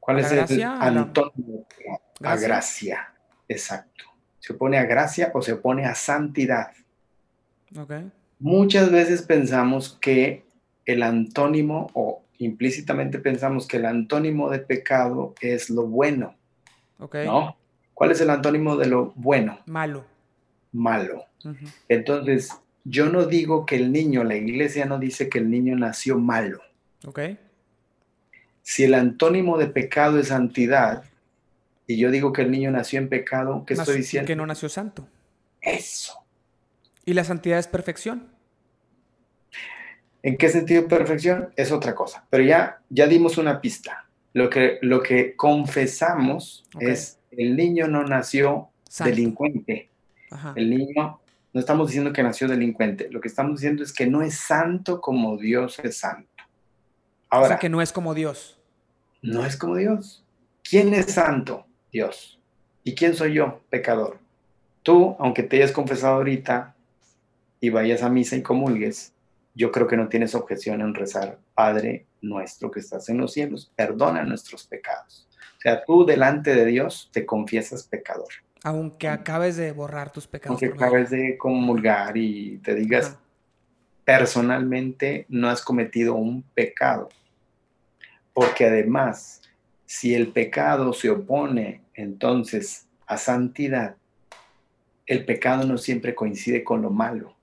[0.00, 1.66] ¿Cuál es el antónimo?
[2.22, 3.12] A gracia,
[3.46, 4.04] exacto.
[4.38, 6.72] ¿Se opone a gracia o se opone a santidad?
[7.76, 8.10] Okay.
[8.38, 10.44] Muchas veces pensamos que
[10.84, 16.34] el antónimo o implícitamente pensamos que el antónimo de pecado es lo bueno.
[16.98, 17.56] ¿No?
[17.94, 19.58] ¿Cuál es el antónimo de lo bueno?
[19.66, 20.04] Malo.
[20.72, 21.24] Malo.
[21.88, 22.50] Entonces,
[22.84, 26.60] yo no digo que el niño, la iglesia no dice que el niño nació malo.
[28.62, 31.04] Si el antónimo de pecado es santidad,
[31.86, 34.26] y yo digo que el niño nació en pecado, ¿qué estoy diciendo?
[34.26, 35.08] Que no nació santo.
[35.60, 36.14] Eso.
[37.08, 38.28] ¿Y la santidad es perfección?
[40.22, 41.48] ¿En qué sentido perfección?
[41.56, 42.26] Es otra cosa.
[42.28, 44.06] Pero ya, ya dimos una pista.
[44.34, 48.68] Lo que, lo que confesamos es el niño no nació
[49.02, 49.88] delincuente.
[50.54, 51.18] El niño,
[51.54, 53.08] no estamos diciendo que nació delincuente.
[53.10, 56.28] Lo que estamos diciendo es que no es santo como Dios es santo.
[57.30, 58.60] Ahora, o sea, que no es como Dios.
[59.22, 60.26] No es como Dios.
[60.62, 61.64] ¿Quién es santo?
[61.90, 62.38] Dios.
[62.84, 63.62] ¿Y quién soy yo?
[63.70, 64.18] Pecador.
[64.82, 66.74] Tú, aunque te hayas confesado ahorita,
[67.60, 69.12] y vayas a misa y comulgues,
[69.54, 73.72] yo creo que no tienes objeción en rezar, Padre nuestro que estás en los cielos,
[73.74, 75.28] perdona nuestros pecados.
[75.58, 78.28] O sea, tú delante de Dios te confiesas pecador.
[78.62, 80.62] Aunque acabes de borrar tus pecados.
[80.62, 83.16] Aunque acabes de comulgar y te digas,
[84.04, 87.08] personalmente no has cometido un pecado.
[88.32, 89.42] Porque además,
[89.84, 93.96] si el pecado se opone entonces a santidad,
[95.06, 97.34] el pecado no siempre coincide con lo malo.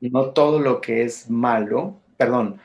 [0.00, 2.60] No todo lo que es malo, perdón,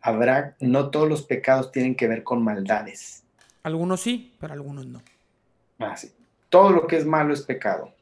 [0.00, 3.22] habrá, no todos los pecados tienen que ver con maldades.
[3.62, 5.00] Algunos sí, pero algunos no.
[5.78, 6.12] Ah, sí.
[6.48, 7.92] Todo lo que es malo es pecado.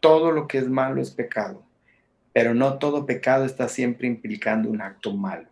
[0.00, 1.62] Todo lo que es malo es pecado.
[2.32, 5.48] Pero no todo pecado está siempre implicando un acto malo.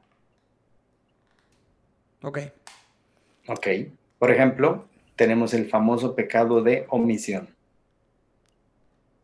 [2.23, 2.39] Ok.
[3.49, 3.67] Ok.
[4.19, 7.49] Por ejemplo, tenemos el famoso pecado de omisión.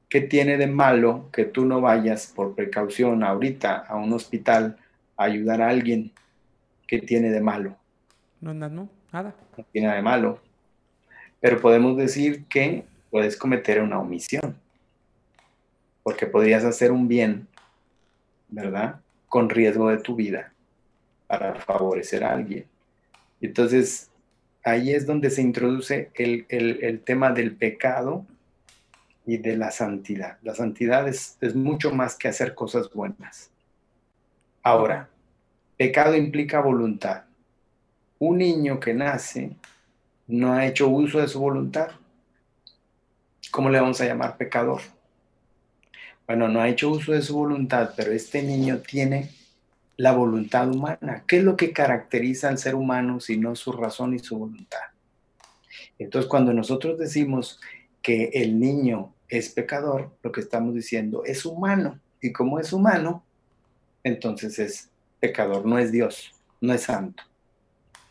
[0.08, 4.76] ¿Qué tiene de malo que tú no vayas por precaución ahorita a un hospital
[5.16, 6.12] a ayudar a alguien?
[6.86, 7.76] ¿Qué tiene de malo?
[8.40, 9.34] No, no, no, nada.
[9.56, 10.40] No tiene nada de malo.
[11.40, 14.56] Pero podemos decir que puedes cometer una omisión.
[16.04, 17.48] Porque podrías hacer un bien,
[18.48, 19.00] ¿verdad?
[19.28, 20.52] Con riesgo de tu vida
[21.26, 22.66] para favorecer a alguien.
[23.40, 24.08] Entonces,
[24.62, 28.24] ahí es donde se introduce el, el tema del pecado
[29.26, 30.38] y de la santidad.
[30.42, 33.50] La santidad es, mucho más que hacer cosas buenas.
[34.62, 35.08] Ahora,
[35.76, 37.24] pecado implica voluntad.
[38.20, 39.56] Un niño que nace
[40.28, 41.90] no ha hecho uso de su voluntad.
[43.50, 44.80] ¿Cómo le vamos a llamar pecador?
[46.26, 49.30] Bueno, no ha hecho uso de su voluntad, pero este niño tiene
[49.96, 51.24] la voluntad humana.
[51.26, 54.80] ¿Qué es lo que caracteriza al ser humano si no su razón y su voluntad?
[55.98, 57.60] Entonces, cuando nosotros decimos
[58.02, 61.98] que el niño es pecador, lo que estamos diciendo es humano.
[62.20, 63.24] Y como es humano,
[64.02, 67.22] entonces es pecador, no es Dios, no es santo.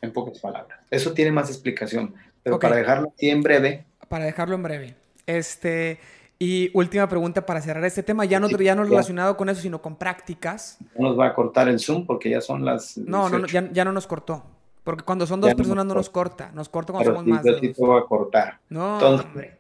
[0.02, 0.80] En pocas palabras.
[0.92, 2.14] Eso tiene más explicación,
[2.44, 3.86] pero para dejarlo aquí en breve.
[4.08, 4.96] Para dejarlo en breve.
[5.26, 6.00] Este,
[6.38, 9.82] y última pregunta para cerrar este tema, ya no, ya no relacionado con eso, sino
[9.82, 10.78] con prácticas.
[10.98, 12.98] No nos va a cortar el Zoom porque ya son las.
[12.98, 14.44] No, no, ya, ya, no nos cortó.
[14.84, 17.44] Porque cuando son dos personas no nos corta, nos corta cuando somos más.
[17.44, 18.60] Yo sí te voy a cortar.
[18.70, 19.58] No, Entonces, hombre.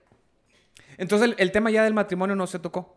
[0.97, 2.95] Entonces el, tema ya del matrimonio no se tocó.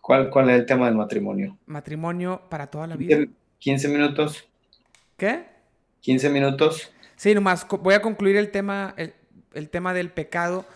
[0.00, 1.58] ¿Cuál, ¿Cuál es el tema del matrimonio?
[1.66, 3.26] Matrimonio para toda la vida.
[3.58, 4.46] 15 minutos.
[5.16, 5.46] ¿Qué?
[6.00, 6.92] 15 minutos.
[7.16, 10.66] Sí, nomás voy a concluir el tema, el, tema del pecado.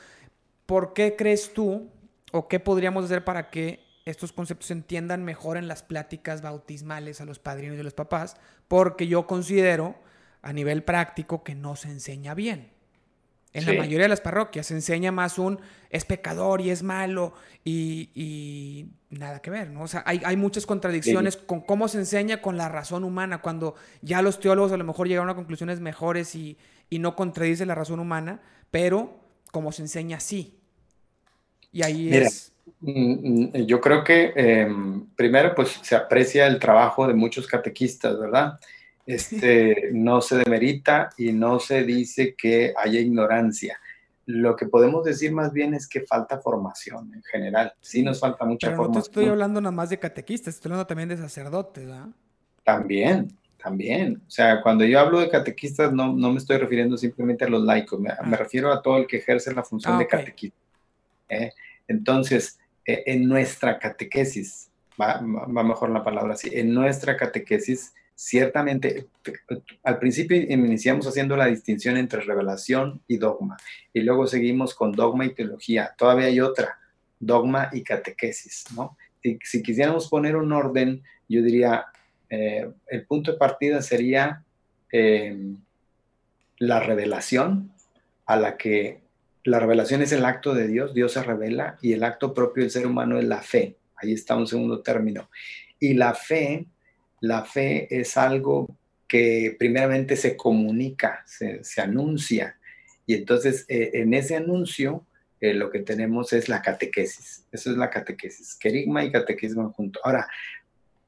[0.66, 1.90] ¿Por qué crees tú
[2.32, 7.20] o qué podríamos hacer para que estos conceptos se entiendan mejor en las pláticas bautismales
[7.20, 8.36] a los padrinos y a los papás?
[8.66, 9.96] Porque yo considero
[10.42, 12.70] a nivel práctico que no se enseña bien.
[13.52, 17.34] En la mayoría de las parroquias se enseña más un es pecador y es malo
[17.64, 19.82] y, nada que ver, ¿no?
[19.82, 24.22] O sea, hay, muchas contradicciones con cómo se enseña con la razón humana, cuando ya
[24.22, 26.56] los teólogos a lo mejor llegaron a conclusiones mejores y,
[26.90, 28.40] no contradice la razón humana,
[28.70, 29.20] pero
[29.52, 30.58] como se enseña así.
[31.72, 32.52] Y ahí es...
[32.80, 38.18] Mm, mm, yo creo que em, primero pues se aprecia el trabajo de muchos catequistas,
[38.18, 38.58] ¿verdad?
[39.10, 43.80] Este, no se demerita y no se dice que haya ignorancia.
[44.26, 47.72] Lo que podemos decir más bien es que falta formación en general.
[47.80, 48.98] Sí nos falta mucha Pero formación.
[48.98, 52.06] No te estoy hablando nada más de catequistas, estoy hablando también de sacerdotes, ¿verdad?
[52.62, 54.22] También, también.
[54.26, 57.64] O sea, cuando yo hablo de catequistas no, no me estoy refiriendo simplemente a los
[57.64, 58.22] laicos, me, ah.
[58.36, 60.58] refiero a todo el que ejerce la función ah, de catequista.
[61.28, 61.52] ¿eh?
[61.88, 69.06] Entonces, eh, en nuestra catequesis, va, va mejor la palabra así, en nuestra catequesis ciertamente,
[69.82, 73.56] al principio iniciamos haciendo la distinción entre revelación y dogma,
[73.94, 75.94] y luego seguimos con dogma y teología.
[75.96, 76.78] Todavía hay otra,
[77.18, 78.98] dogma y catequesis, ¿no?
[79.22, 81.86] Si, quisiéramos poner un orden, yo diría,
[82.28, 84.44] eh, el punto de partida sería
[84.92, 85.54] eh,
[86.58, 87.72] la revelación,
[88.26, 89.00] a la que
[89.44, 92.70] la revelación es el acto de Dios, Dios se revela, y el acto propio del
[92.70, 93.76] ser humano es la fe.
[93.96, 95.30] Ahí está un segundo término.
[95.78, 96.66] Y la fe
[97.20, 102.56] la fe es algo que primeramente se comunica, se, anuncia.
[103.06, 105.04] Y entonces eh, en ese anuncio
[105.40, 107.44] eh, lo que tenemos es la catequesis.
[107.50, 108.54] Eso es la catequesis.
[108.54, 110.00] Querigma y catequismo junto.
[110.04, 110.28] Ahora,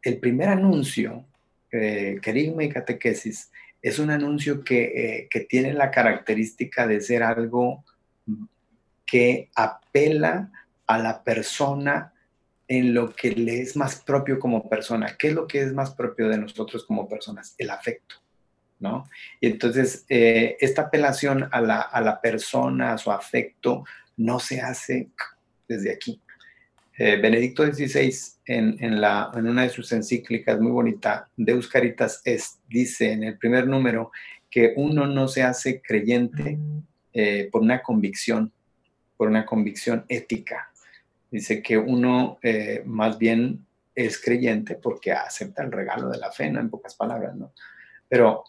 [0.03, 1.25] el primer anuncio,
[1.71, 3.51] eh, querigma y catequesis,
[3.81, 7.85] es un anuncio que, que tiene la característica de ser algo
[9.05, 10.51] que apela
[10.87, 12.12] a la persona
[12.79, 15.15] en lo que le es más propio como persona.
[15.19, 17.55] ¿Qué es lo que es más propio de nosotros como personas?
[17.59, 18.15] El afecto,
[18.81, 19.11] ¿no?
[19.43, 23.85] Y entonces, eh, esta apelación a la, a la, persona, a su afecto,
[24.17, 25.11] no se hace
[25.69, 26.19] desde aquí.
[26.97, 28.15] Eh, Benedicto XVI,
[28.47, 33.25] en, en, la, en una de sus encíclicas muy bonita, Deus Caritas es, dice en
[33.25, 34.13] el primer número
[34.51, 36.59] que uno no se hace creyente
[37.13, 38.51] eh, por una convicción,
[39.19, 40.72] por una convicción ética,
[41.33, 43.65] Dice que uno eh, más bien
[43.95, 46.61] es creyente porque acepta el regalo de la fe, ¿no?
[46.61, 47.53] En pocas palabras, ¿no?
[48.07, 48.45] Pero,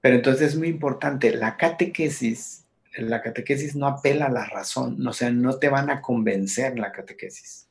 [0.00, 2.64] pero entonces es muy importante, la catequesis,
[2.96, 6.92] la catequesis no apela a la razón, o sea, no te van a convencer la
[6.92, 7.66] catequesis.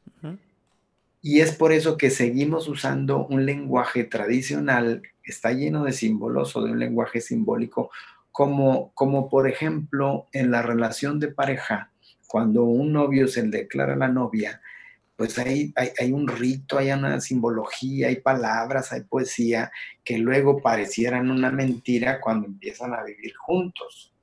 [1.24, 6.64] Y es por eso que seguimos usando un lenguaje tradicional, está lleno de símbolos o
[6.64, 7.92] de un lenguaje simbólico,
[8.32, 11.91] como, como por ejemplo en la relación de pareja,
[12.32, 14.62] cuando un novio se le declara a la novia,
[15.18, 19.70] pues hay, hay, un rito, hay una simbología, hay palabras, hay poesía
[20.02, 24.14] que luego parecieran una mentira cuando empiezan a vivir juntos.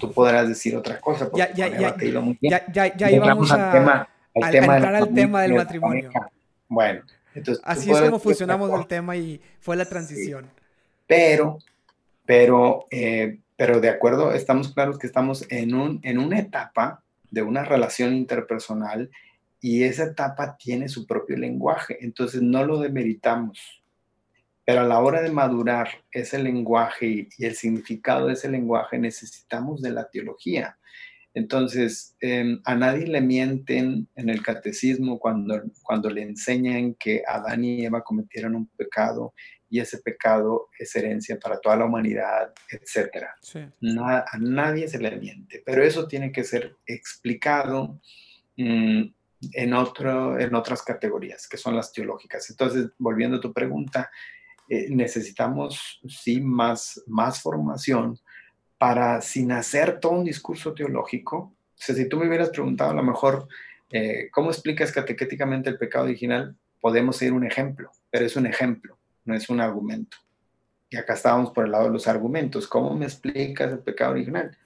[0.00, 1.30] Tú podrás decir otra cosa.
[1.32, 1.96] Ya, ya, ya,
[2.72, 6.10] ya, ya, íbamos al tema, al tema entrar al tema del matrimonio.
[6.66, 7.02] Bueno,
[7.36, 7.62] entonces...
[7.64, 10.50] Así es como fusionamos el tema y fue la transición.
[11.06, 11.58] Pero,
[12.26, 17.03] pero, eh, pero de acuerdo, estamos claros que estamos en, un, en una etapa
[17.34, 19.10] de una relación interpersonal
[19.60, 23.82] y esa etapa tiene su propio lenguaje, entonces no lo demeritamos.
[24.64, 29.82] Pero a la hora de madurar ese lenguaje y, el significado de ese lenguaje necesitamos
[29.82, 30.78] de la teología.
[31.34, 37.64] Entonces, em, a nadie le mienten en el catecismo cuando, cuando le enseñan que Adán
[37.64, 39.34] y Eva cometieron un pecado
[39.68, 43.26] y ese pecado es herencia para toda la humanidad, etc.
[44.00, 48.00] a nadie se le miente, pero eso tiene que ser explicado
[48.56, 49.02] mm,
[49.52, 52.48] en, otro, en otras categorías, que son las teológicas.
[52.50, 54.10] Entonces, volviendo a tu pregunta,
[54.68, 58.18] eh, necesitamos sí más, más formación
[58.78, 62.94] para, sin hacer todo un discurso teológico, o sea, si tú me hubieras preguntado a
[62.94, 63.48] lo mejor,
[63.90, 66.56] eh, ¿cómo explicas catequéticamente el pecado original?
[66.80, 70.16] Podemos ir un ejemplo, pero es un ejemplo, no es un argumento.
[70.90, 72.68] Y acá estábamos por el lado de los argumentos.
[72.68, 74.56] ¿Cómo me explicas el pecado original?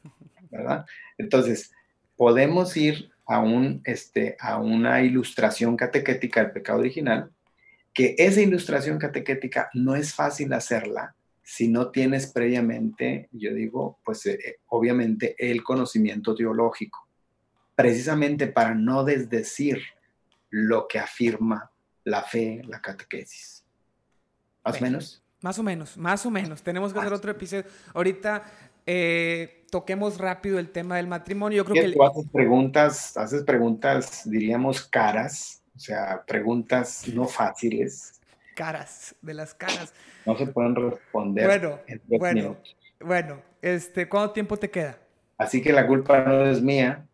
[0.50, 0.86] ¿Verdad?
[1.16, 1.72] Entonces,
[2.16, 7.30] podemos ir a, un, este, a una ilustración catequética del pecado original,
[7.92, 11.14] que esa ilustración catequética no es fácil hacerla
[11.50, 17.08] si no tienes previamente, yo digo, pues eh, eh, obviamente el conocimiento teológico,
[17.74, 19.80] precisamente para no desdecir
[20.50, 21.70] lo que afirma
[22.04, 23.57] la fe, la catequesis.
[24.70, 25.22] ¿Más o menos?
[25.40, 26.62] Más o menos, más o menos.
[26.62, 27.64] Tenemos que hacer otro episodio.
[27.94, 28.44] Ahorita
[28.86, 31.58] eh, toquemos rápido el tema del matrimonio.
[31.58, 31.92] Yo creo que...
[31.92, 38.18] Tú haces preguntas, haces preguntas, diríamos, caras, o sea, preguntas no fáciles
[38.58, 39.94] caras, de las caras.
[40.26, 41.46] No se pueden responder.
[41.46, 42.56] Bueno, bueno,
[42.98, 44.98] bueno, este, ¿cuánto tiempo te queda?
[45.38, 47.06] Así que la culpa no es mía.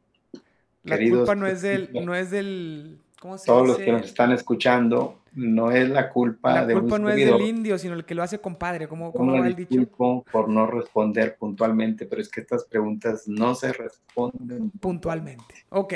[0.84, 4.32] La culpa no es del, no es del, ¿cómo se Todos los que nos están
[4.32, 8.22] escuchando, no es la culpa la culpa no es del indio, sino el que lo
[8.22, 9.80] hace compadre, como, va el dicho.
[9.96, 15.54] por no responder puntualmente, pero es que estas preguntas no se responden puntualmente.
[15.70, 15.94] Ok.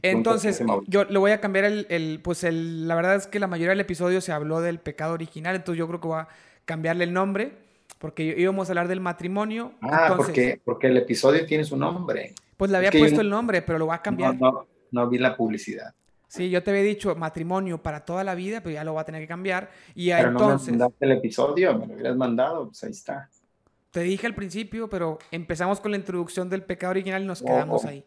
[0.00, 3.70] Entonces, yo le voy a cambiar el, pues el, la verdad es que la mayoría
[3.70, 6.28] del episodio se habló del pecado original, entonces yo creo que voy a
[6.64, 7.50] cambiarle el nombre,
[7.98, 9.72] porque íbamos a hablar del matrimonio.
[9.80, 12.32] Ah, porque, porque el episodio tiene su nombre.
[12.56, 14.38] Pues le había puesto el nombre, pero lo voy a cambiar.
[14.38, 15.92] No, no, no vi la publicidad.
[16.28, 19.04] Sí, yo te había dicho matrimonio para toda la vida, pero ya lo voy a
[19.04, 19.70] tener que cambiar.
[19.94, 20.68] Y pero entonces.
[20.68, 23.28] No me mandaste el episodio, me lo hubieras mandado, pues ahí está.
[23.90, 27.84] Te dije al principio, pero empezamos con la introducción del pecado original y nos quedamos
[27.84, 28.04] ahí.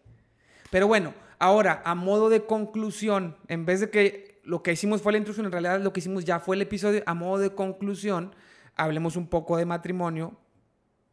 [0.70, 5.14] Pero bueno, ahora, a modo de conclusión, en vez de que lo que hicimos fue
[5.14, 8.36] la introducción, en realidad lo que hicimos ya fue el episodio, a modo de conclusión,
[8.76, 10.34] hablemos un poco de matrimonio.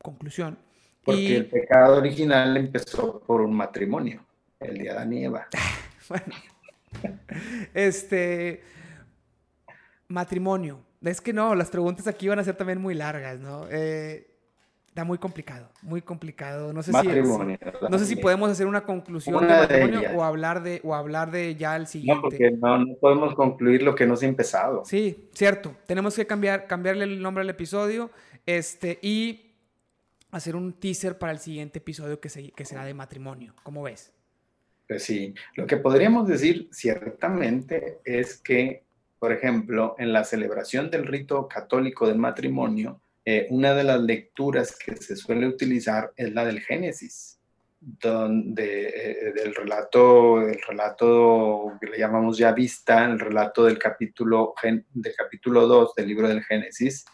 [0.03, 0.59] Conclusión.
[1.05, 4.25] Porque el pecado original empezó por un matrimonio,
[4.59, 5.47] el de Adán y Eva.
[6.09, 6.35] bueno.
[7.75, 8.63] este.
[10.09, 10.81] Matrimonio.
[11.03, 13.67] Es que no, las preguntas aquí van a ser también muy largas, ¿no?
[13.71, 14.27] Eh,
[14.95, 16.73] está muy complicado, muy complicado.
[16.73, 17.09] No sé si,
[17.91, 21.57] no sé si podemos hacer una conclusión de matrimonio o hablar de o hablar de
[21.57, 22.15] ya el siguiente.
[22.15, 24.85] No, porque no, podemos concluir lo que no se ha empezado.
[24.85, 25.75] Sí, cierto.
[25.87, 28.11] Tenemos que cambiar, cambiarle el nombre al episodio,
[28.47, 29.57] este y
[30.31, 33.53] hacer un teaser para el siguiente episodio que, se, que será de matrimonio.
[33.63, 34.14] ¿Cómo ves?
[34.87, 38.82] Pues sí, lo que podríamos decir ciertamente es que,
[39.18, 44.76] por ejemplo, en la celebración del rito católico del matrimonio, eh, una de las lecturas
[44.76, 47.39] que se suele utilizar es la del Génesis,
[47.80, 54.55] donde eh, del relato, el relato que le llamamos ya vista, el relato del capítulo,
[54.62, 57.07] del capítulo 2 del libro del Génesis,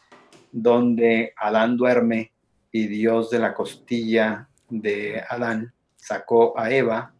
[0.51, 2.33] donde Adán duerme
[2.73, 5.73] y Dios de la costilla de Adán
[6.11, 7.15] sacó a Eva.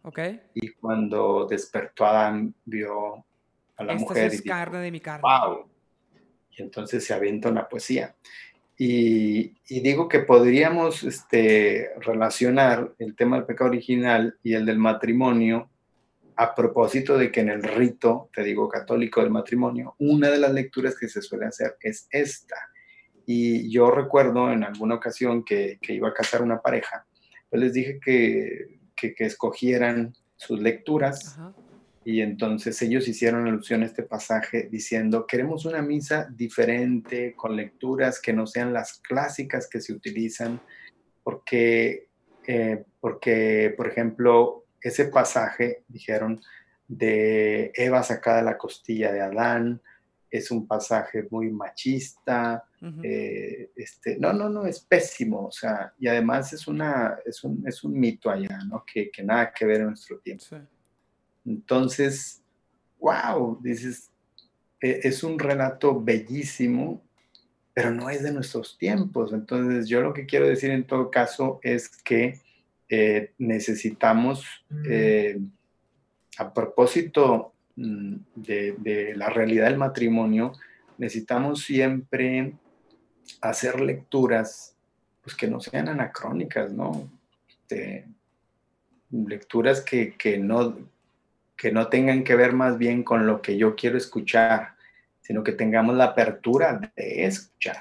[0.53, 3.25] Y cuando despertó Adán, vio
[3.77, 4.33] a la mujer.
[4.33, 5.21] Es carne de mi carne.
[5.23, 5.65] ¡Wow!
[6.51, 8.13] Y entonces se avienta una poesía.
[8.77, 15.69] Y, digo que podríamos este, relacionar el tema del pecado original y el del matrimonio
[16.35, 20.51] a propósito de que en el rito, te digo, católico del matrimonio, una de las
[20.51, 22.57] lecturas que se suele hacer es esta.
[23.25, 27.05] Y yo recuerdo en alguna ocasión que, que iba a casar una pareja
[27.51, 28.79] pues les dije que,
[29.09, 31.37] que, escogieran sus lecturas.
[32.03, 38.19] Y entonces ellos hicieron alusión a este pasaje diciendo, queremos una misa diferente, con lecturas
[38.19, 40.59] que no sean las clásicas que se utilizan,
[41.23, 42.07] porque,
[42.47, 46.41] eh, porque por ejemplo, ese pasaje, dijeron,
[46.87, 49.81] de Eva sacada de la costilla de Adán,
[50.31, 52.63] es un pasaje muy machista,
[53.03, 57.63] eh, este, no, no, no, es pésimo, o sea, y además es, una, es, un,
[57.67, 58.85] es un mito allá, ¿no?
[58.85, 60.45] Que, que, nada que ver en nuestro tiempo.
[61.45, 62.41] Entonces,
[62.97, 64.09] wow, dices,
[64.79, 67.03] e, es un relato bellísimo,
[67.73, 69.33] pero no es de nuestros tiempos.
[69.33, 72.39] Entonces, yo lo que quiero decir en todo caso es que
[72.87, 74.45] eh, necesitamos,
[74.85, 75.39] eh,
[76.37, 80.53] a propósito Mm, de, la realidad del matrimonio,
[80.97, 82.53] necesitamos siempre
[83.39, 84.75] hacer lecturas
[85.23, 87.09] pues que no sean anacrónicas, ¿no?
[87.47, 88.07] Este,
[89.11, 90.77] lecturas que, no,
[91.55, 94.75] que no tengan que ver más bien con lo que yo quiero escuchar,
[95.21, 97.77] sino que tengamos la apertura de escuchar.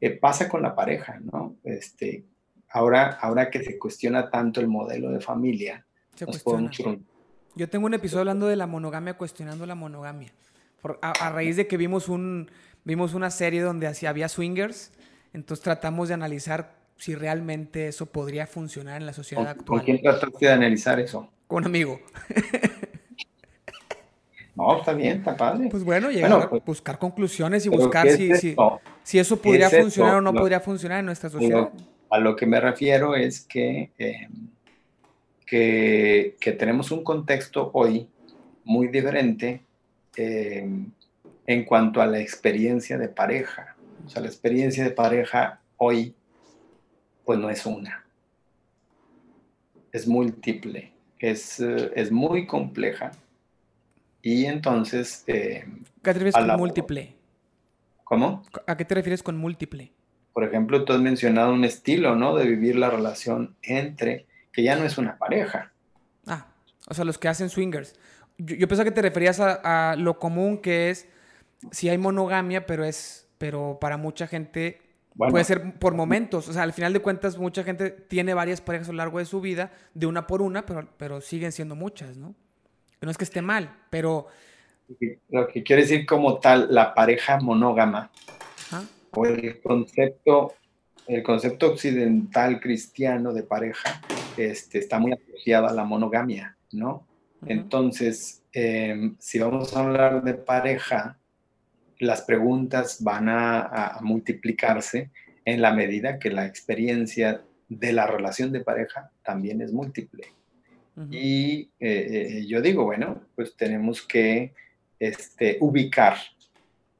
[0.00, 1.56] Eh, pasa con la pareja, ¿no?
[1.62, 2.24] Este,
[2.70, 5.86] ahora, ahora que se cuestiona tanto el modelo de familia,
[7.58, 10.30] Yo tengo un episodio hablando de la monogamia, cuestionando la monogamia.
[11.02, 12.48] a, raíz de que vimos, un,
[12.84, 14.92] vimos una serie donde había swingers,
[15.32, 19.80] entonces tratamos de analizar si realmente eso podría funcionar en la sociedad actual.
[19.80, 21.32] ¿Con quién trataste de analizar eso?
[21.48, 22.00] Con un amigo.
[24.54, 25.68] No, está bien, está padre.
[25.70, 28.34] Pues bueno, llegar a pues, buscar conclusiones y buscar si,
[29.04, 31.70] si, eso podría funcionar o no podría funcionar en nuestra sociedad.
[32.10, 34.48] a lo que me refiero es que, em,
[35.48, 38.06] que, que, tenemos un contexto hoy
[38.64, 39.62] muy diferente
[40.16, 40.90] em,
[41.46, 43.74] en cuanto a la experiencia de pareja.
[44.04, 46.14] O sea, la experiencia de pareja hoy,
[47.24, 48.04] pues no es una.
[49.90, 53.12] Es múltiple, es, eh, es muy compleja
[54.20, 55.24] y entonces...
[55.26, 55.64] Eh,
[56.02, 57.14] ¿Qué te refieres con múltiple?
[58.04, 58.44] ¿Cómo?
[58.66, 59.92] ¿A qué te refieres con múltiple?
[60.34, 62.36] Por ejemplo, tú has mencionado un estilo, ¿no?
[62.36, 65.72] De vivir la relación entre, que ya no es una pareja.
[66.26, 66.46] Ah,
[66.88, 67.94] o sea, los que hacen swingers.
[68.38, 71.08] Yo, pensaba que te referías a, lo común que es,
[71.72, 74.80] si hay monogamia, pero es, pero para mucha gente
[75.16, 76.48] puede ser por momentos.
[76.48, 79.24] O sea, al final de cuentas, mucha gente tiene varias parejas a lo largo de
[79.24, 82.34] su vida, de una por una, pero, pero siguen siendo muchas, ¿no?
[83.00, 84.26] no es que esté mal, pero...
[85.28, 88.10] Lo que quiere decir como tal, la pareja monógama,
[89.10, 90.54] o el concepto,
[91.06, 94.00] el concepto occidental cristiano de pareja,
[94.38, 97.06] este, está muy asociado a la monogamia, ¿no?
[97.46, 101.18] Entonces, em, si vamos a hablar de pareja,
[101.98, 105.10] las preguntas van a, multiplicarse
[105.44, 110.26] en la medida que la experiencia de la relación de pareja también es múltiple.
[111.10, 114.52] Y eh, eh, yo digo, bueno, pues tenemos que
[114.98, 116.16] este, ubicar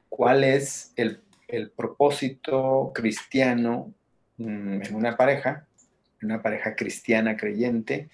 [0.07, 1.21] cuál es el,
[1.75, 3.91] propósito cristiano
[4.37, 5.67] mm, en una pareja,
[6.21, 8.09] una pareja cristiana creyente,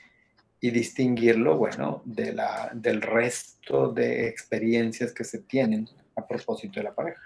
[0.66, 6.86] y distinguirlo, bueno, de la, del resto de experiencias que se tienen a propósito de
[6.86, 7.22] la pareja.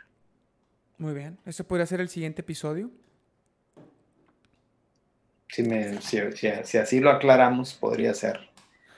[0.97, 2.91] Muy bien, ¿eso podría ser el siguiente episodio?
[5.47, 8.39] Si, me, si así lo aclaramos, podría ser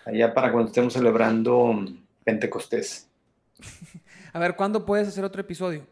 [0.05, 1.85] allá para cuando estemos celebrando
[2.23, 3.07] Pentecostés.
[4.33, 5.85] A ver, ¿cuándo puedes hacer otro episodio?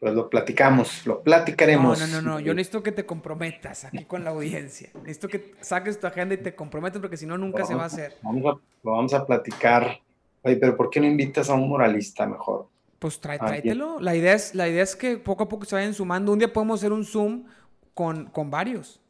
[0.00, 1.98] Pues lo platicamos, lo platicaremos.
[1.98, 2.40] No, no, no, no.
[2.40, 4.90] Yo necesito que te comprometas aquí con la audiencia.
[4.94, 7.86] Necesito que saques tu agenda y te comprometas porque si no, nunca se va a
[7.86, 8.14] hacer.
[8.22, 9.98] Vamos a, lo vamos a platicar.
[10.42, 12.68] Oye, pero ¿por qué no invitas a un moralista mejor?
[13.00, 13.98] Pues trae, tráetelo.
[14.00, 16.32] La idea, es, la idea es que poco a poco se vayan sumando.
[16.32, 17.44] Un día podemos hacer un Zoom
[17.92, 19.00] con, con varios.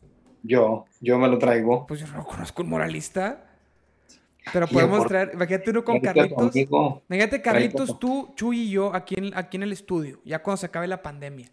[0.43, 1.87] Yo, yo me lo traigo.
[1.87, 3.48] Pues yo no conozco un moralista.
[4.53, 6.57] Pero podemos traer, imagínate uno con Carlitos.
[6.57, 10.67] Imagínate Carlitos, tú, Chuy y yo aquí en, aquí en el estudio, ya cuando se
[10.67, 11.51] acabe la pandemia.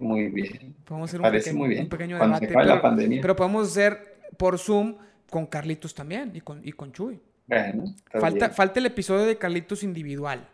[0.00, 0.74] muy bien.
[0.84, 1.82] Podemos hacer un, pequeño, muy bien.
[1.84, 2.48] un pequeño debate.
[2.48, 3.20] pero, la pandemia.
[3.20, 4.96] pero podemos hacer por Zoom
[5.30, 7.20] con Carlitos también y con, y con Chuy.
[7.46, 10.48] Bueno, falta, falta el episodio de Carlitos individual.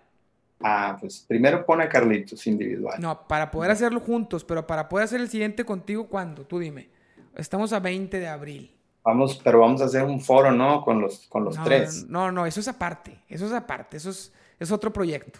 [0.61, 2.99] Ah, pues primero pone a Carlitos individual.
[3.01, 6.45] No, para poder hacerlo juntos, pero para poder hacer el siguiente contigo, ¿cuándo?
[6.47, 6.89] Tú dime.
[7.35, 8.76] Estamos a 20 de abril.
[9.07, 10.83] Vamos, pero vamos a hacer un foro, ¿no?
[10.83, 12.09] Con los, con los tres.
[12.09, 13.23] No, no, eso es aparte.
[13.29, 13.99] Eso es aparte.
[13.99, 15.39] Eso es, es otro proyecto.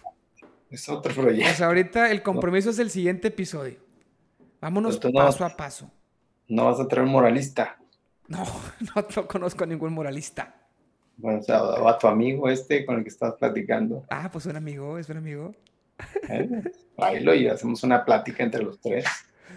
[0.69, 1.51] Es otro proyecto.
[1.51, 3.77] O sea, ahorita el compromiso es el siguiente episodio.
[4.61, 5.91] Vámonos paso a paso.
[6.47, 7.77] No vas a traer un moralista.
[8.29, 8.45] No,
[8.95, 10.55] no, conozco a ningún moralista.
[11.17, 14.05] Bueno, o sea, a tu amigo este con el que estás platicando.
[14.09, 15.53] Ah, pues un amigo, es un amigo.
[16.29, 16.63] Eh,
[16.95, 19.03] tráelo y hacemos una plática entre los tres.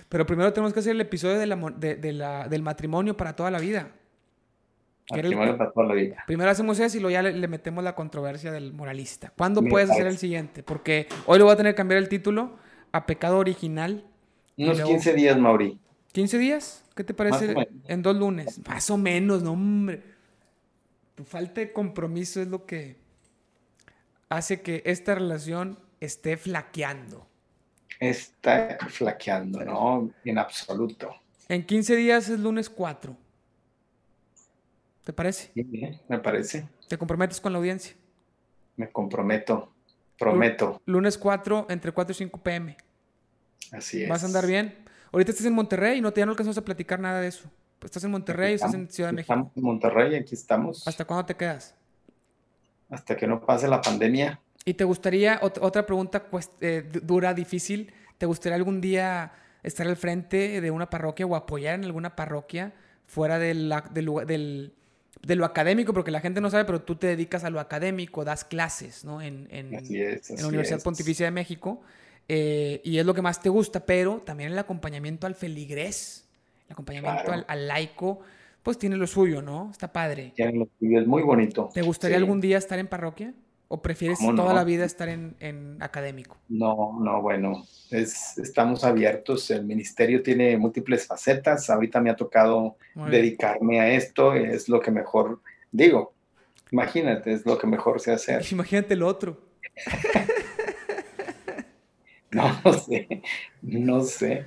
[0.09, 2.61] Pero primero tenemos que hacer el episodio del matrimonio para toda la vida.
[2.61, 4.00] Matrimonio para toda la vida.
[6.27, 9.33] Primero hacemos eso y luego ya le, metemos la controversia del moralista.
[9.37, 10.63] ¿Cuándo puedes hacer el siguiente?
[10.63, 12.57] Porque hoy le voy a tener que cambiar el título
[12.93, 14.05] a pecado original.
[14.57, 15.79] Unos 15 días, Mauri.
[16.13, 16.85] ¿15 días?
[16.95, 17.55] ¿Qué te parece?
[17.87, 18.61] En dos lunes.
[18.69, 20.03] Más o menos, no, hombre.
[21.15, 22.97] Tu falta de compromiso es lo que
[24.29, 27.31] hace que esta relación esté flaqueando
[28.01, 30.11] está flaqueando, ¿no?
[30.25, 31.15] En absoluto.
[31.49, 33.15] En 15 días es lunes 4.
[35.05, 35.51] ¿Te parece?
[36.09, 36.69] Me parece.
[36.89, 37.95] ¿Te comprometes con la audiencia?
[38.77, 39.73] Me comprometo,
[40.19, 40.81] prometo.
[40.87, 42.77] lunes 4 entre 4 y 5 pm.
[43.73, 44.09] Así es.
[44.09, 44.75] ¿Vas a andar bien?
[45.13, 47.51] Ahorita estás en Monterrey y no te ya no alcanzamos a platicar nada de eso.
[47.79, 49.33] Pues estás en Monterrey, estás en Ciudad de México.
[49.33, 50.87] Estamos en Monterrey, aquí estamos.
[50.87, 51.75] ¿Hasta cuándo te quedas?
[52.91, 54.41] Hasta que no pase la pandemia.
[54.65, 59.33] ¿Y te gustaría, otra pregunta pues, eh, dura, difícil, ¿te gustaría algún día
[59.63, 62.75] estar al frente de una parroquia o apoyar en alguna parroquia
[63.07, 64.75] fuera del, del,
[65.23, 68.25] de lo académico, porque la gente no sabe, pero tú te dedicas a lo académico,
[68.25, 69.21] das clases, ¿no?
[69.21, 71.83] En, en, la Universidad Pontificia de México.
[72.29, 76.29] Eh, y es lo que más te gusta, pero también el acompañamiento al feligrés,
[76.69, 78.21] el acompañamiento al, laico,
[78.63, 79.69] pues tiene lo suyo, ¿no?
[79.73, 80.33] Está padre.
[80.37, 81.71] Tiene lo suyo, es muy bonito.
[81.75, 83.35] ¿Te gustaría algún día estar en parroquia?
[83.73, 86.37] ¿O prefieres toda la vida estar en, académico?
[86.49, 89.49] No, no, bueno, es, estamos abiertos.
[89.53, 91.71] El ministerio tiene múltiples facetas.
[91.71, 92.79] Ahorita me ha tocado
[93.09, 94.35] dedicarme a esto.
[94.35, 95.41] Es lo que mejor
[95.71, 96.15] digo.
[96.73, 98.45] Imagínate, es lo que mejor sé hacer.
[98.51, 99.39] Imagínate lo otro.
[102.33, 103.23] no sé,
[103.63, 104.47] no sé.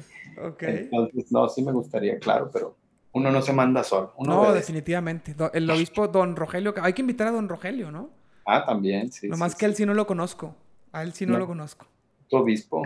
[0.59, 2.75] Entonces, no, sí me gustaría, claro, pero
[3.13, 4.13] uno no se manda solo.
[4.19, 5.33] no, definitivamente.
[5.53, 8.21] El obispo don Rogelio, hay que invitar a don Rogelio, ¿no?
[8.45, 9.27] Ah, también, sí.
[9.27, 10.55] Nomás que a él sí no lo conozco.
[10.91, 11.87] A él sí no, lo conozco.
[12.29, 12.83] ¿Tu obispo?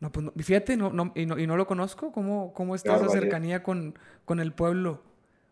[0.00, 2.12] No, pues fíjate, no, no, y, no, y no lo conozco.
[2.12, 5.02] ¿Cómo, cómo está esa cercanía con, con el pueblo,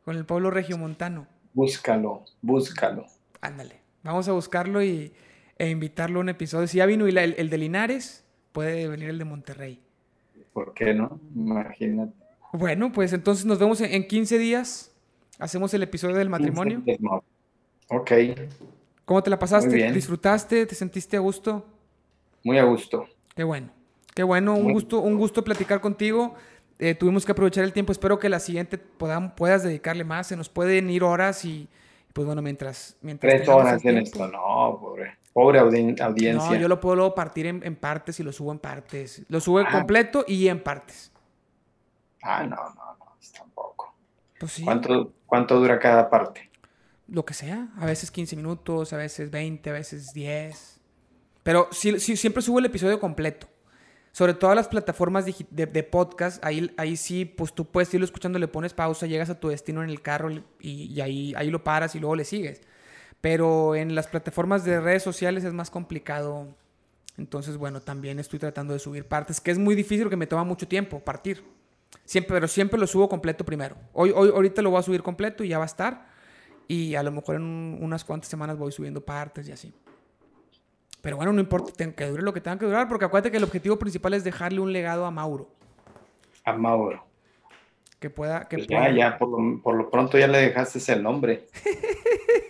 [0.04, 1.26] con el pueblo regiomontano?
[1.52, 3.06] Búscalo, búscalo.
[3.40, 5.12] Ándale, vamos a buscarlo y,
[5.58, 6.66] e invitarlo a un episodio.
[6.68, 9.82] Si ya vino el, el de Linares, puede venir el de Monterrey.
[10.52, 11.20] ¿Por qué no?
[11.34, 12.12] Imagínate.
[12.52, 14.92] Bueno, pues entonces nos vemos en 15 días.
[15.38, 16.82] Hacemos el episodio del matrimonio.
[17.88, 18.12] Ok.
[19.06, 19.92] ¿Cómo te la pasaste?
[19.92, 20.66] ¿Disfrutaste?
[20.66, 21.64] ¿Te sentiste a gusto?
[22.42, 23.06] Muy a gusto.
[23.34, 23.70] Qué bueno.
[24.14, 26.34] Qué bueno, un gusto, un gusto platicar contigo.
[26.78, 27.92] Eh, tuvimos que aprovechar el tiempo.
[27.92, 30.26] Espero que la siguiente puedas dedicarle más.
[30.26, 31.68] Se nos pueden ir horas y,
[32.12, 32.96] pues bueno, mientras...
[33.00, 35.18] mientras Tres horas en esto, no, pobre.
[35.32, 36.32] Pobre audiencia.
[36.32, 39.22] No, yo lo puedo luego partir en, partes y lo subo en partes.
[39.28, 39.68] Lo subo ah.
[39.70, 41.12] completo y en partes.
[42.22, 43.94] Ah, no, no, no, tampoco.
[44.40, 44.64] Pues sí.
[44.64, 46.45] ¿Cuánto, ¿Cuánto dura cada parte?
[47.08, 47.68] Lo que sea.
[47.78, 50.80] A veces 15 minutos, a veces 20, a veces 10.
[51.42, 53.46] Pero sí, siempre subo el episodio completo.
[54.12, 58.48] Sobre todas las plataformas de, podcast, ahí, ahí sí, pues tú puedes irlo escuchando, le
[58.48, 62.00] pones pausa, llegas a tu destino en el carro y, ahí, ahí lo paras y
[62.00, 62.62] luego le sigues.
[63.20, 66.48] Pero en las plataformas de redes sociales es más complicado.
[67.18, 70.44] Entonces, bueno, también estoy tratando de subir partes, que es muy difícil porque me toma
[70.44, 71.44] mucho tiempo partir.
[72.06, 73.76] Siempre, pero siempre lo subo completo primero.
[73.92, 76.15] Hoy, hoy, ahorita lo voy a subir completo y ya va a estar
[76.68, 79.72] y a lo mejor en unas cuantas semanas voy subiendo partes y así.
[81.00, 83.44] Pero bueno, no importa que dure lo que tenga que durar, porque acuérdate que el
[83.44, 85.48] objetivo principal es dejarle un legado a Mauro.
[86.44, 87.04] A Mauro.
[88.00, 88.48] Que pueda...
[88.48, 91.46] Que pues ya, ya, por lo, pronto ya le dejaste el nombre.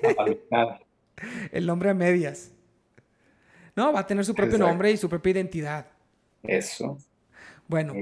[1.52, 2.52] el nombre a medias.
[3.74, 5.86] No, va a tener su propio nombre y su propia identidad.
[6.42, 6.96] Eso.
[7.68, 7.92] Bueno,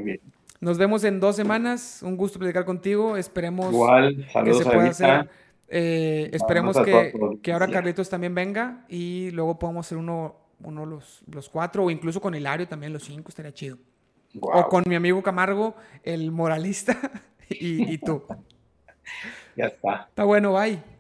[0.61, 2.01] nos vemos en dos semanas.
[2.03, 3.16] Un gusto platicar contigo.
[3.16, 5.28] Esperemos Igual, que se pueda hacer
[5.69, 7.12] eh, esperemos que,
[7.43, 11.91] que, ahora Carlitos también venga y luego podamos hacer uno, uno los, los cuatro o
[11.91, 13.78] incluso con Hilario también los cinco, estaría chido.
[14.41, 16.99] O con mi amigo Camargo, el moralista,
[17.49, 18.23] y, y tú.
[19.57, 20.07] ya está.
[20.09, 20.94] Está bueno, bye.